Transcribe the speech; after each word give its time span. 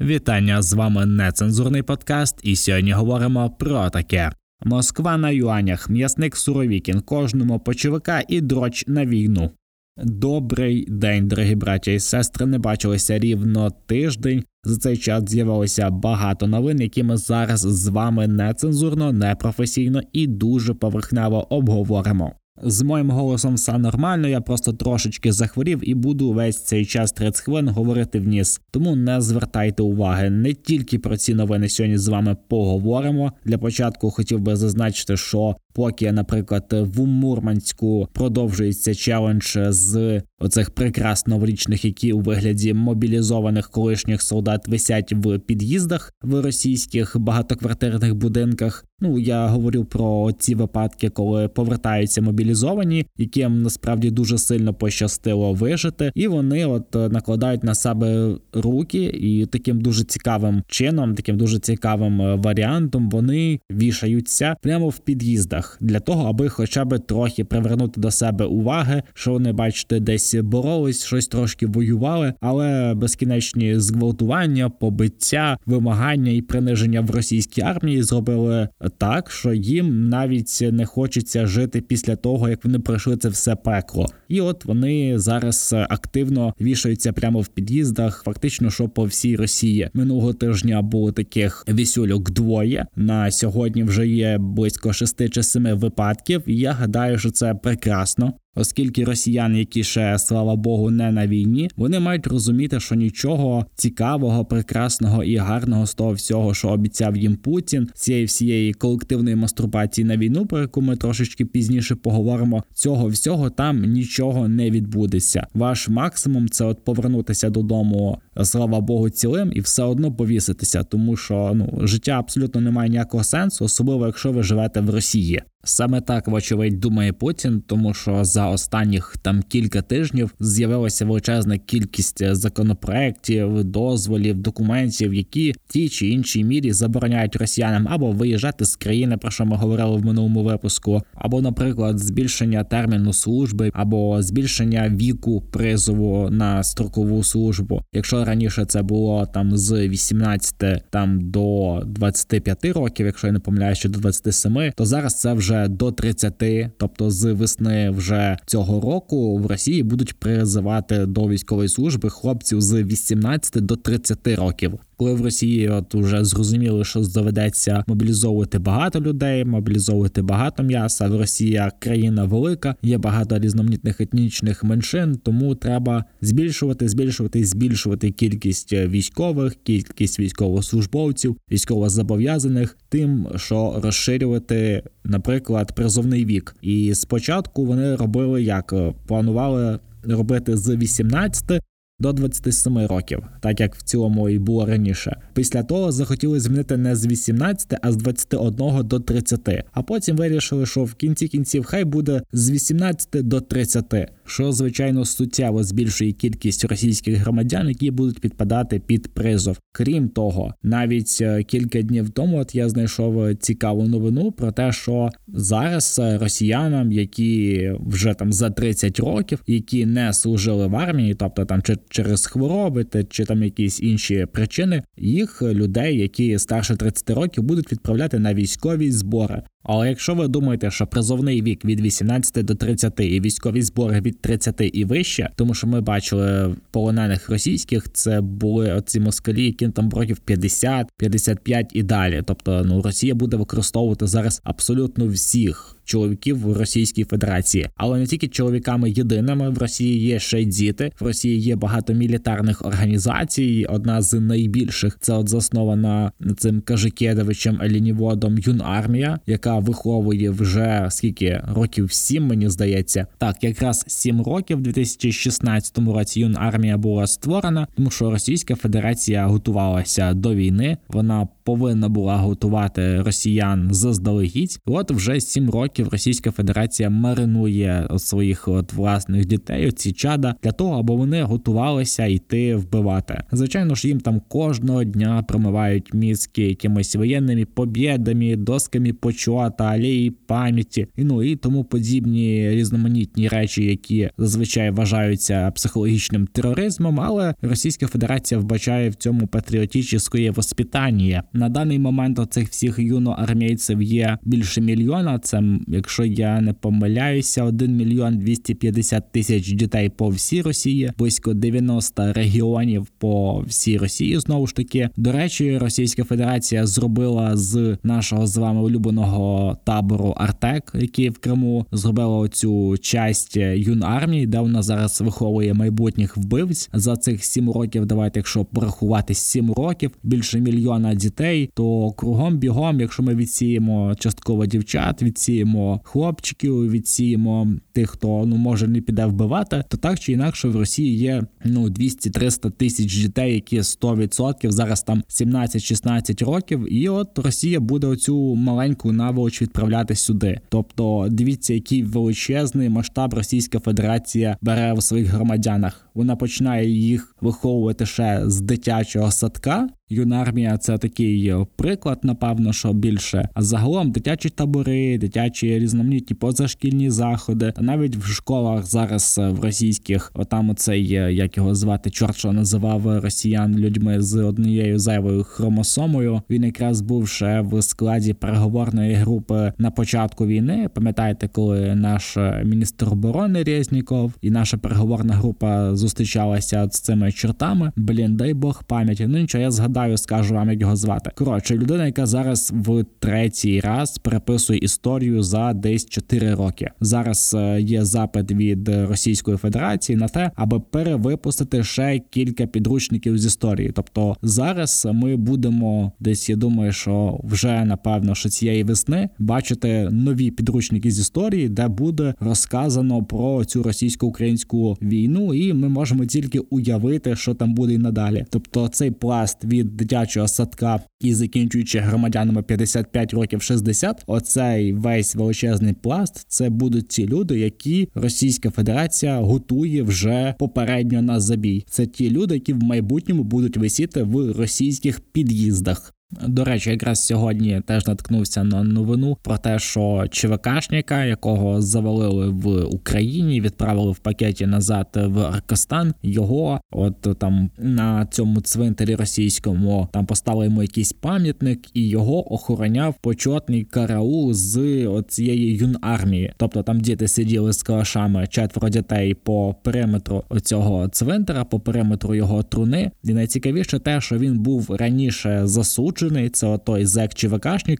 Вітання 0.00 0.62
з 0.62 0.72
вами 0.72 1.06
нецензурний 1.06 1.82
подкаст, 1.82 2.40
і 2.42 2.56
сьогодні 2.56 2.92
говоримо 2.92 3.50
про 3.50 3.90
таке: 3.90 4.32
Москва 4.64 5.16
на 5.16 5.30
юанях, 5.30 5.90
м'ясник 5.90 6.36
Суровікін, 6.36 7.00
кожному 7.00 7.60
почовика 7.60 8.22
і 8.28 8.40
дроч 8.40 8.84
на 8.88 9.06
війну. 9.06 9.50
Добрий 9.96 10.86
день, 10.88 11.28
дорогі 11.28 11.54
браття 11.54 11.90
і 11.90 12.00
сестри. 12.00 12.46
Не 12.46 12.58
бачилися 12.58 13.18
рівно 13.18 13.70
тиждень. 13.86 14.44
За 14.64 14.76
цей 14.76 14.96
час 14.96 15.30
з'явилося 15.30 15.90
багато 15.90 16.46
новин, 16.46 16.80
які 16.80 17.02
ми 17.02 17.16
зараз 17.16 17.60
з 17.60 17.88
вами 17.88 18.28
нецензурно, 18.28 19.12
непрофесійно 19.12 20.00
і 20.12 20.26
дуже 20.26 20.74
поверхнево 20.74 21.54
обговоримо. 21.54 22.32
З 22.62 22.82
моїм 22.82 23.10
голосом 23.10 23.54
все 23.54 23.78
нормально, 23.78 24.28
я 24.28 24.40
просто 24.40 24.72
трошечки 24.72 25.32
захворів 25.32 25.88
і 25.88 25.94
буду 25.94 26.32
весь 26.32 26.64
цей 26.64 26.86
час 26.86 27.12
30 27.12 27.44
хвилин 27.44 27.68
говорити 27.68 28.20
в 28.20 28.26
ніс. 28.28 28.60
Тому 28.70 28.96
не 28.96 29.20
звертайте 29.20 29.82
уваги 29.82 30.30
не 30.30 30.52
тільки 30.54 30.98
про 30.98 31.16
ці 31.16 31.34
новини 31.34 31.68
сьогодні 31.68 31.98
з 31.98 32.08
вами 32.08 32.36
поговоримо. 32.48 33.32
Для 33.44 33.58
початку 33.58 34.10
хотів 34.10 34.40
би 34.40 34.56
зазначити, 34.56 35.16
що 35.16 35.56
поки, 35.74 36.12
наприклад, 36.12 36.64
в 36.70 37.06
Мурманську 37.06 38.08
продовжується 38.12 38.94
челендж 38.94 39.56
з 39.68 40.22
оцих 40.44 40.70
прикрас 40.70 41.26
новорічних, 41.26 41.84
які 41.84 42.12
у 42.12 42.20
вигляді 42.20 42.74
мобілізованих 42.74 43.70
колишніх 43.70 44.22
солдат 44.22 44.68
висять 44.68 45.12
в 45.12 45.38
під'їздах 45.38 46.12
в 46.22 46.40
російських 46.40 47.18
багатоквартирних 47.18 48.14
будинках. 48.14 48.84
Ну 49.00 49.18
я 49.18 49.46
говорю 49.46 49.84
про 49.84 50.32
ці 50.38 50.54
випадки, 50.54 51.08
коли 51.08 51.48
повертаються 51.48 52.22
мобілізовані, 52.22 53.06
яким 53.18 53.62
насправді 53.62 54.10
дуже 54.10 54.38
сильно 54.38 54.74
пощастило 54.74 55.52
вижити, 55.52 56.12
і 56.14 56.26
вони 56.26 56.66
от 56.66 56.94
накладають 56.94 57.64
на 57.64 57.74
себе 57.74 58.36
руки, 58.52 59.04
і 59.04 59.46
таким 59.46 59.80
дуже 59.80 60.04
цікавим 60.04 60.62
чином, 60.68 61.14
таким 61.14 61.36
дуже 61.36 61.58
цікавим 61.58 62.22
е, 62.22 62.34
варіантом, 62.34 63.10
вони 63.10 63.60
вішаються 63.72 64.56
прямо 64.62 64.88
в 64.88 64.98
під'їздах 64.98 65.78
для 65.80 66.00
того, 66.00 66.28
аби 66.28 66.48
хоча 66.48 66.84
б 66.84 66.98
трохи 66.98 67.44
привернути 67.44 68.00
до 68.00 68.10
себе 68.10 68.44
уваги, 68.44 69.02
що 69.14 69.32
вони 69.32 69.52
бачите, 69.52 70.00
десь 70.00 70.33
боролись, 70.42 71.04
щось 71.04 71.26
трошки 71.26 71.66
воювали, 71.66 72.34
але 72.40 72.94
безкінечні 72.94 73.80
зґвалтування, 73.80 74.70
побиття, 74.70 75.58
вимагання 75.66 76.32
і 76.32 76.42
приниження 76.42 77.00
в 77.00 77.10
російській 77.10 77.62
армії 77.62 78.02
зробили 78.02 78.68
так, 78.98 79.30
що 79.30 79.52
їм 79.52 80.08
навіть 80.08 80.68
не 80.72 80.86
хочеться 80.86 81.46
жити 81.46 81.80
після 81.80 82.16
того, 82.16 82.48
як 82.48 82.64
вони 82.64 82.78
пройшли 82.78 83.16
це 83.16 83.28
все 83.28 83.56
пекло. 83.56 84.06
І 84.28 84.40
от 84.40 84.64
вони 84.64 85.18
зараз 85.18 85.72
активно 85.72 86.54
вішаються 86.60 87.12
прямо 87.12 87.40
в 87.40 87.48
під'їздах, 87.48 88.22
фактично, 88.24 88.70
що 88.70 88.88
по 88.88 89.04
всій 89.04 89.36
Росії 89.36 89.90
минулого 89.94 90.32
тижня 90.32 90.82
було 90.82 91.12
таких 91.12 91.64
вісюльок 91.68 92.30
двоє. 92.30 92.86
На 92.96 93.30
сьогодні 93.30 93.84
вже 93.84 94.08
є 94.08 94.38
близько 94.38 94.92
шести 94.92 95.28
чи 95.28 95.42
семи 95.42 95.74
випадків. 95.74 96.42
І 96.46 96.56
я 96.56 96.72
гадаю, 96.72 97.18
що 97.18 97.30
це 97.30 97.54
прекрасно 97.54 98.32
оскільки 98.54 99.04
росіяни, 99.04 99.58
які 99.58 99.84
ще 99.84 100.18
слава 100.18 100.56
Богу, 100.56 100.90
не 100.90 101.12
на 101.12 101.26
війні, 101.26 101.70
вони 101.76 102.00
мають 102.00 102.26
розуміти, 102.26 102.80
що 102.80 102.94
нічого 102.94 103.66
цікавого, 103.74 104.44
прекрасного 104.44 105.24
і 105.24 105.36
гарного 105.36 105.86
з 105.86 105.94
того 105.94 106.12
всього, 106.12 106.54
що 106.54 106.68
обіцяв 106.68 107.16
їм 107.16 107.36
Путін, 107.36 107.88
цієї 107.94 108.24
всієї 108.24 108.72
колективної 108.72 109.36
мастурбації 109.36 110.04
на 110.04 110.16
війну, 110.16 110.46
про 110.46 110.60
яку 110.60 110.80
ми 110.80 110.96
трошечки 110.96 111.44
пізніше 111.44 111.94
поговоримо. 111.94 112.64
Цього 112.74 113.08
всього 113.08 113.50
там 113.50 113.82
нічого 113.82 114.48
не 114.48 114.70
відбудеться. 114.70 115.46
Ваш 115.54 115.88
максимум 115.88 116.48
це 116.48 116.64
от 116.64 116.84
повернутися 116.84 117.50
додому, 117.50 118.18
слава 118.42 118.80
Богу, 118.80 119.10
цілим 119.10 119.52
і 119.54 119.60
все 119.60 119.82
одно 119.82 120.12
повіситися, 120.12 120.82
тому 120.82 121.16
що 121.16 121.52
ну 121.54 121.86
життя 121.86 122.12
абсолютно 122.12 122.60
не 122.60 122.70
має 122.70 122.90
ніякого 122.90 123.24
сенсу, 123.24 123.64
особливо 123.64 124.06
якщо 124.06 124.32
ви 124.32 124.42
живете 124.42 124.80
в 124.80 124.90
Росії. 124.90 125.42
Саме 125.66 126.00
так, 126.00 126.28
вочевидь, 126.28 126.80
думає 126.80 127.12
Путін, 127.12 127.62
тому 127.66 127.94
що 127.94 128.24
за 128.24 128.48
останніх 128.48 129.16
там 129.22 129.42
кілька 129.42 129.82
тижнів 129.82 130.34
з'явилася 130.40 131.04
величезна 131.04 131.58
кількість 131.58 132.34
законопроєктів, 132.34 133.64
дозволів, 133.64 134.38
документів, 134.38 135.14
які 135.14 135.52
в 135.52 135.72
тій 135.72 135.88
чи 135.88 136.06
іншій 136.06 136.44
мірі 136.44 136.72
забороняють 136.72 137.36
росіянам 137.36 137.88
або 137.90 138.12
виїжджати 138.12 138.64
з 138.64 138.76
країни, 138.76 139.16
про 139.16 139.30
що 139.30 139.44
ми 139.44 139.56
говорили 139.56 139.96
в 139.96 140.04
минулому 140.04 140.42
випуску, 140.42 141.02
або, 141.14 141.42
наприклад, 141.42 141.98
збільшення 141.98 142.64
терміну 142.64 143.12
служби, 143.12 143.70
або 143.74 144.22
збільшення 144.22 144.88
віку 144.88 145.40
призову 145.40 146.30
на 146.30 146.62
строкову 146.62 147.24
службу. 147.24 147.82
Якщо 147.92 148.23
раніше 148.24 148.64
це 148.64 148.82
було 148.82 149.26
там 149.26 149.56
з 149.56 149.88
18 149.88 150.84
там 150.90 151.30
до 151.30 151.82
25 151.86 152.64
років, 152.64 153.06
якщо 153.06 153.26
я 153.26 153.32
не 153.32 153.38
помиляюсь, 153.38 153.78
що 153.78 153.88
до 153.88 153.98
27, 153.98 154.72
то 154.76 154.86
зараз 154.86 155.20
це 155.20 155.32
вже 155.32 155.68
до 155.68 155.92
30, 155.92 156.34
тобто 156.78 157.10
з 157.10 157.32
весни 157.32 157.90
вже 157.90 158.36
цього 158.46 158.80
року 158.80 159.38
в 159.38 159.46
Росії 159.46 159.82
будуть 159.82 160.18
призивати 160.18 161.06
до 161.06 161.28
військової 161.28 161.68
служби 161.68 162.10
хлопців 162.10 162.60
з 162.60 162.82
18 162.82 163.66
до 163.66 163.76
30 163.76 164.28
років 164.28 164.78
коли 164.96 165.14
в 165.14 165.22
Росії 165.22 165.68
от 165.68 165.94
уже 165.94 166.24
зрозуміли, 166.24 166.84
що 166.84 167.00
доведеться 167.00 167.84
мобілізовувати 167.86 168.58
багато 168.58 169.00
людей, 169.00 169.44
мобілізовувати 169.44 170.22
багато 170.22 170.62
м'яса. 170.62 171.08
В 171.08 171.16
Росія 171.16 171.72
країна 171.78 172.24
велика, 172.24 172.74
є 172.82 172.98
багато 172.98 173.38
різноманітних 173.38 174.00
етнічних 174.00 174.64
меншин, 174.64 175.16
тому 175.22 175.54
треба 175.54 176.04
збільшувати, 176.20 176.88
збільшувати 176.88 177.44
збільшувати 177.44 178.10
кількість 178.10 178.72
військових, 178.72 179.56
кількість 179.62 180.20
військовослужбовців, 180.20 181.36
військовозобов'язаних, 181.52 182.78
тим, 182.88 183.28
що 183.36 183.80
розширювати, 183.82 184.82
наприклад, 185.04 185.74
призовний 185.74 186.24
вік. 186.24 186.56
І 186.62 186.94
спочатку 186.94 187.64
вони 187.64 187.96
робили 187.96 188.42
як 188.42 188.74
планували 189.06 189.78
робити 190.04 190.56
з 190.56 190.76
18 190.76 191.62
до 191.98 192.12
27 192.12 192.86
років, 192.86 193.22
так 193.40 193.60
як 193.60 193.74
в 193.74 193.82
цілому 193.82 194.28
і 194.28 194.38
було 194.38 194.66
раніше. 194.66 195.16
Після 195.34 195.62
того 195.62 195.92
захотіли 195.92 196.40
змінити 196.40 196.76
не 196.76 196.96
з 196.96 197.06
18, 197.06 197.74
а 197.82 197.92
з 197.92 197.96
21 197.96 198.88
до 198.88 199.00
30. 199.00 199.48
А 199.72 199.82
потім 199.82 200.16
вирішили, 200.16 200.66
що 200.66 200.84
в 200.84 200.94
кінці 200.94 201.28
кінців 201.28 201.64
хай 201.64 201.84
буде 201.84 202.22
з 202.32 202.50
18 202.50 203.28
до 203.28 203.40
30, 203.40 203.94
що 204.26 204.52
звичайно 204.52 205.04
суттєво 205.04 205.64
збільшує 205.64 206.12
кількість 206.12 206.64
російських 206.64 207.16
громадян, 207.16 207.68
які 207.68 207.90
будуть 207.90 208.20
підпадати 208.20 208.82
під 208.86 209.14
призов. 209.14 209.58
Крім 209.72 210.08
того, 210.08 210.54
навіть 210.62 211.18
е, 211.20 211.42
кілька 211.42 211.82
днів 211.82 212.10
тому 212.10 212.38
от 212.38 212.54
я 212.54 212.68
знайшов 212.68 213.34
цікаву 213.34 213.88
новину 213.88 214.32
про 214.32 214.52
те, 214.52 214.72
що 214.72 215.10
зараз 215.28 216.00
росіянам, 216.20 216.92
які 216.92 217.72
вже 217.86 218.14
там 218.14 218.32
за 218.32 218.50
30 218.50 219.00
років, 219.00 219.42
які 219.46 219.86
не 219.86 220.12
служили 220.12 220.66
в 220.66 220.76
армії, 220.76 221.14
тобто 221.14 221.44
там 221.44 221.62
чи 221.62 221.76
через 221.88 222.26
хвороби 222.26 222.86
чи 223.10 223.24
там 223.24 223.42
якісь 223.42 223.80
інші 223.80 224.26
причини, 224.32 224.82
їх 224.96 225.42
людей, 225.42 225.98
які 225.98 226.38
старше 226.38 226.76
30 226.76 227.10
років, 227.10 227.42
будуть 227.42 227.72
відправляти 227.72 228.18
на 228.18 228.34
військові 228.34 228.90
збори. 228.90 229.42
Але 229.64 229.88
якщо 229.88 230.14
ви 230.14 230.28
думаєте, 230.28 230.70
що 230.70 230.86
призовний 230.86 231.42
вік 231.42 231.64
від 231.64 231.80
18 231.80 232.44
до 232.44 232.54
30 232.54 233.00
і 233.00 233.20
військові 233.20 233.62
збори 233.62 234.00
від 234.00 234.13
30 234.20 234.54
і 234.72 234.84
вище, 234.84 235.30
тому 235.36 235.54
що 235.54 235.66
ми 235.66 235.80
бачили 235.80 236.56
полонених 236.70 237.28
російських, 237.28 237.92
це 237.92 238.20
були 238.20 238.72
оці 238.72 239.00
москалі, 239.00 239.46
яким 239.46 239.72
там 239.72 239.90
років 239.90 240.18
50, 240.18 240.88
55 240.96 241.70
і 241.74 241.82
далі. 241.82 242.22
Тобто, 242.26 242.62
ну 242.64 242.82
Росія 242.82 243.14
буде 243.14 243.36
використовувати 243.36 244.06
зараз 244.06 244.40
абсолютно 244.44 245.06
всіх 245.06 245.76
чоловіків 245.84 246.38
в 246.38 246.56
Російській 246.56 247.04
Федерації, 247.04 247.68
але 247.76 247.98
не 247.98 248.06
тільки 248.06 248.28
чоловіками 248.28 248.90
єдиними 248.90 249.50
в 249.50 249.58
Росії 249.58 250.06
є 250.06 250.18
ще 250.18 250.42
й 250.42 250.44
діти. 250.44 250.92
В 251.00 251.04
Росії 251.04 251.40
є 251.40 251.56
багато 251.56 251.92
мілітарних 251.92 252.66
організацій. 252.66 253.66
Одна 253.68 254.02
з 254.02 254.20
найбільших 254.20 254.98
це 255.00 255.12
от 255.12 255.28
заснована 255.28 256.12
цим 256.36 256.60
Кажикедовичем 256.60 257.62
Елініводом 257.62 258.38
Юнармія, 258.38 259.18
яка 259.26 259.58
виховує 259.58 260.30
вже 260.30 260.86
скільки 260.90 261.42
років 261.54 261.92
сім, 261.92 262.26
мені 262.26 262.50
здається. 262.50 263.06
Так, 263.18 263.44
якраз 263.44 263.84
сім 263.88 264.22
років, 264.22 264.58
в 264.58 264.60
2016 264.60 265.78
році 265.78 266.20
Юнармія 266.20 266.76
була 266.76 267.06
створена, 267.06 267.66
тому 267.76 267.90
що 267.90 268.10
Російська 268.10 268.54
Федерація 268.54 269.26
готувалася 269.26 270.14
до 270.14 270.34
війни. 270.34 270.76
Вона 270.88 271.28
повинна 271.44 271.88
була 271.88 272.16
готувати 272.16 273.02
росіян 273.02 273.68
заздалегідь. 273.72 274.58
От 274.66 274.90
вже 274.90 275.20
сім 275.20 275.50
років 275.50 275.73
років 275.74 275.92
Російська 275.92 276.30
Федерація 276.30 276.90
маринує 276.90 277.88
своїх 277.96 278.48
от 278.48 278.72
власних 278.72 279.26
дітей, 279.26 279.72
ці 279.72 279.92
чада, 279.92 280.34
для 280.42 280.52
того, 280.52 280.78
аби 280.78 280.94
вони 280.94 281.22
готувалися 281.22 282.06
йти 282.06 282.56
вбивати. 282.56 283.22
Звичайно 283.32 283.74
ж, 283.74 283.88
їм 283.88 284.00
там 284.00 284.20
кожного 284.28 284.84
дня 284.84 285.24
промивають 285.28 285.94
мізки 285.94 286.42
якимись 286.42 286.96
воєнними 286.96 287.44
побєдами, 287.44 288.36
досками 288.36 288.92
почота, 288.92 289.64
алеї 289.64 290.10
пам'яті 290.10 290.86
і 290.96 291.04
ну 291.04 291.22
і 291.22 291.36
тому 291.36 291.64
подібні 291.64 292.50
різноманітні 292.50 293.28
речі, 293.28 293.64
які 293.64 294.10
зазвичай 294.18 294.70
вважаються 294.70 295.50
психологічним 295.50 296.26
тероризмом, 296.26 297.00
але 297.00 297.34
Російська 297.42 297.86
Федерація 297.86 298.40
вбачає 298.40 298.90
в 298.90 298.94
цьому 298.94 299.26
патріотичне 299.26 300.30
воспитання. 300.30 301.22
На 301.32 301.48
даний 301.48 301.78
момент 301.78 302.18
оцих 302.18 302.48
всіх 302.48 302.78
юноармійців 302.78 303.82
є 303.82 304.18
більше 304.24 304.60
мільйона. 304.60 305.18
Це 305.18 305.42
якщо 305.68 306.04
я 306.04 306.40
не 306.40 306.52
помиляюся, 306.52 307.44
1 307.44 307.76
мільйон 307.76 308.18
250 308.18 309.12
тисяч 309.12 309.52
дітей 309.52 309.88
по 309.88 310.08
всій 310.08 310.42
Росії, 310.42 310.92
близько 310.98 311.34
90 311.34 312.12
регіонів 312.12 312.86
по 312.98 313.44
всій 313.46 313.78
Росії. 313.78 314.18
Знову 314.18 314.46
ж 314.46 314.54
таки, 314.54 314.88
до 314.96 315.12
речі, 315.12 315.58
Російська 315.58 316.04
Федерація 316.04 316.66
зробила 316.66 317.36
з 317.36 317.78
нашого 317.82 318.26
з 318.26 318.36
вами 318.36 318.62
улюбленого 318.62 319.56
табору 319.64 320.14
Артек, 320.16 320.72
який 320.74 321.08
в 321.08 321.18
Криму 321.18 321.66
зробила 321.72 322.28
цю 322.28 322.78
часть 322.78 323.36
юнармії, 323.36 324.26
де 324.26 324.40
вона 324.40 324.62
зараз 324.62 325.00
виховує 325.00 325.54
майбутніх 325.54 326.16
вбивць 326.16 326.70
за 326.72 326.96
цих 326.96 327.24
сім 327.24 327.50
років. 327.50 327.86
Давайте, 327.86 328.18
якщо 328.18 328.44
порахувати 328.44 329.14
сім 329.14 329.52
років, 329.52 329.90
більше 330.02 330.40
мільйона 330.40 330.94
дітей, 330.94 331.50
то 331.54 331.92
кругом 331.92 332.36
бігом, 332.36 332.80
якщо 332.80 333.02
ми 333.02 333.14
відсіємо 333.14 333.94
частково 333.98 334.46
дівчат, 334.46 335.02
відсіємо 335.02 335.53
хлопчиків, 335.84 336.70
відсіємо 336.70 337.48
тих, 337.72 337.90
хто 337.90 338.26
ну 338.26 338.36
може 338.36 338.68
не 338.68 338.80
піде 338.80 339.06
вбивати, 339.06 339.64
то 339.68 339.76
так 339.76 340.00
чи 340.00 340.12
інакше 340.12 340.48
в 340.48 340.56
Росії 340.56 340.96
є 340.96 341.22
ну 341.44 341.68
200-300 341.68 342.50
тисяч 342.50 342.96
дітей, 342.96 343.34
які 343.34 343.60
100% 343.60 344.50
зараз 344.50 344.82
там 344.82 345.02
17-16 345.08 346.24
років, 346.24 346.72
і 346.72 346.88
от 346.88 347.18
Росія 347.18 347.60
буде 347.60 347.86
оцю 347.86 348.34
маленьку 348.34 348.92
наволоч 348.92 349.42
відправляти 349.42 349.94
сюди. 349.94 350.40
Тобто, 350.48 351.08
дивіться, 351.10 351.54
який 351.54 351.82
величезний 351.82 352.68
масштаб 352.68 353.14
Російська 353.14 353.60
Федерація 353.60 354.36
бере 354.40 354.72
в 354.72 354.82
своїх 354.82 355.08
громадянах. 355.08 355.83
Вона 355.94 356.16
починає 356.16 356.70
їх 356.70 357.16
виховувати 357.20 357.86
ще 357.86 358.22
з 358.26 358.40
дитячого 358.40 359.10
садка. 359.10 359.68
Юнармія 359.88 360.58
це 360.58 360.78
такий 360.78 361.28
е, 361.28 361.46
приклад, 361.56 361.98
напевно, 362.02 362.52
що 362.52 362.72
більше. 362.72 363.28
А 363.34 363.42
загалом 363.42 363.90
дитячі 363.90 364.28
табори, 364.28 364.98
дитячі 364.98 365.58
різноманітні 365.58 366.16
позашкільні 366.16 366.90
заходи. 366.90 367.52
Навіть 367.60 367.96
в 367.96 368.06
школах 368.06 368.66
зараз 368.66 369.18
е, 369.18 369.28
в 369.28 369.40
російських, 369.40 370.12
отам 370.14 370.50
оцей, 370.50 370.94
е, 370.94 371.12
як 371.12 371.36
його 371.36 371.54
звати, 371.54 371.90
чорт, 371.90 372.24
називав 372.24 372.98
росіян 372.98 373.58
людьми 373.58 374.02
з 374.02 374.16
однією 374.16 374.78
зайвою 374.78 375.24
хромосомою. 375.24 376.22
Він 376.30 376.44
якраз 376.44 376.80
був 376.80 377.08
ще 377.08 377.40
в 377.40 377.62
складі 377.62 378.14
переговорної 378.14 378.94
групи 378.94 379.52
на 379.58 379.70
початку 379.70 380.26
війни. 380.26 380.68
Пам'ятаєте, 380.74 381.28
коли 381.28 381.74
наш 381.74 382.16
міністр 382.44 382.88
оборони 382.88 383.42
Резніков 383.42 384.12
і 384.22 384.30
наша 384.30 384.56
переговорна 384.56 385.14
група 385.14 385.76
зустрічалася 385.84 386.68
з 386.72 386.80
цими 386.80 387.12
чортами? 387.12 387.72
Блін, 387.76 388.16
дай 388.16 388.34
Бог 388.34 388.64
пам'яті. 388.64 389.06
Ну 389.06 389.18
нічого, 389.18 389.42
я 389.42 389.50
згадаю, 389.50 389.96
скажу 389.96 390.34
вам, 390.34 390.50
як 390.50 390.60
його 390.60 390.76
звати. 390.76 391.10
Коротше, 391.14 391.54
людина, 391.54 391.86
яка 391.86 392.06
зараз 392.06 392.52
в 392.54 392.84
третій 392.98 393.60
раз 393.60 393.98
переписує 393.98 394.58
історію 394.58 395.22
за 395.22 395.52
десь 395.52 395.86
4 395.86 396.34
роки. 396.34 396.70
Зараз 396.80 397.36
е, 397.38 397.60
є 397.60 397.84
запит 397.84 398.32
від 398.32 398.68
Російської 398.68 399.36
Федерації 399.36 399.96
на 399.96 400.08
те, 400.08 400.30
аби 400.36 400.60
перевипустити 400.60 401.64
ще 401.64 402.00
кілька 402.10 402.46
підручників 402.46 403.18
з 403.18 403.26
історії. 403.26 403.72
Тобто 403.74 404.16
зараз 404.22 404.88
ми 404.92 405.16
будемо 405.16 405.92
десь, 406.00 406.28
я 406.30 406.36
думаю, 406.36 406.72
що 406.72 407.20
вже 407.24 407.64
напевно, 407.64 408.14
що 408.14 408.28
цієї 408.28 408.64
весни 408.64 409.08
бачити 409.18 409.88
нові 409.90 410.30
підручники 410.30 410.90
з 410.90 410.98
історії, 410.98 411.48
де 411.48 411.68
буде 411.68 412.14
розказано 412.20 413.04
про 413.04 413.44
цю 413.44 413.62
російсько-українську 413.62 414.76
війну, 414.82 415.34
і 415.34 415.52
ми 415.52 415.68
можемо 415.74 416.04
тільки 416.04 416.38
уявити, 416.38 417.16
що 417.16 417.34
там 417.34 417.54
буде 417.54 417.72
і 417.72 417.78
надалі. 417.78 418.24
Тобто 418.30 418.68
цей 418.68 418.90
пласт 418.90 419.44
від 419.44 419.76
дитячого 419.76 420.28
садка 420.28 420.80
і 421.00 421.14
закінчуючи 421.14 421.78
громадянами 421.78 422.42
55 422.42 423.14
років 423.14 423.42
60, 423.42 424.04
оцей 424.06 424.72
весь 424.72 425.14
величезний 425.14 425.72
пласт 425.72 426.24
це 426.28 426.50
будуть 426.50 426.88
ті 426.88 427.06
люди, 427.06 427.38
які 427.38 427.88
Російська 427.94 428.50
Федерація 428.50 429.20
готує 429.20 429.82
вже 429.82 430.34
попередньо 430.38 431.02
на 431.02 431.20
забій. 431.20 431.64
Це 431.70 431.86
ті 431.86 432.10
люди, 432.10 432.34
які 432.34 432.52
в 432.52 432.62
майбутньому 432.62 433.24
будуть 433.24 433.56
висіти 433.56 434.02
в 434.02 434.32
російських 434.32 435.00
під'їздах. 435.00 435.94
До 436.26 436.44
речі, 436.44 436.70
якраз 436.70 437.06
сьогодні 437.06 437.62
теж 437.66 437.86
наткнувся 437.86 438.44
на 438.44 438.62
новину 438.62 439.18
про 439.22 439.38
те, 439.38 439.58
що 439.58 440.04
ЧВКшника, 440.10 441.04
якого 441.04 441.62
завалили 441.62 442.28
в 442.28 442.64
Україні, 442.64 443.40
відправили 443.40 443.92
в 443.92 443.98
пакеті 443.98 444.46
назад 444.46 444.86
в 444.94 445.18
Аркостан. 445.18 445.94
Його 446.02 446.60
от 446.72 447.18
там 447.18 447.50
на 447.58 448.06
цьому 448.06 448.40
цвинтарі 448.40 448.94
російському 448.94 449.88
там 449.92 450.06
поставили 450.06 450.44
йому 450.44 450.62
якийсь 450.62 450.92
пам'ятник, 450.92 451.60
і 451.74 451.88
його 451.88 452.34
охороняв 452.34 452.94
почетний 453.00 453.64
караул 453.64 454.32
з 454.32 454.82
цієї 455.08 455.56
юнармії. 455.56 456.32
Тобто 456.36 456.62
там 456.62 456.80
діти 456.80 457.08
сиділи 457.08 457.52
з 457.52 457.62
калашами, 457.62 458.26
четверо 458.26 458.68
дітей 458.68 459.14
по 459.14 459.54
периметру 459.62 460.24
цього 460.42 460.88
цвинтара, 460.88 461.44
по 461.44 461.60
периметру 461.60 462.14
його 462.14 462.42
труни. 462.42 462.90
І 463.04 463.12
найцікавіше 463.12 463.78
те, 463.78 464.00
що 464.00 464.18
він 464.18 464.38
був 464.38 464.70
раніше 464.70 465.40
засуджений 465.44 466.03
засуджений, 466.04 466.28
це 466.28 466.58
той 466.58 466.86
зек 466.86 467.14
чи 467.14 467.30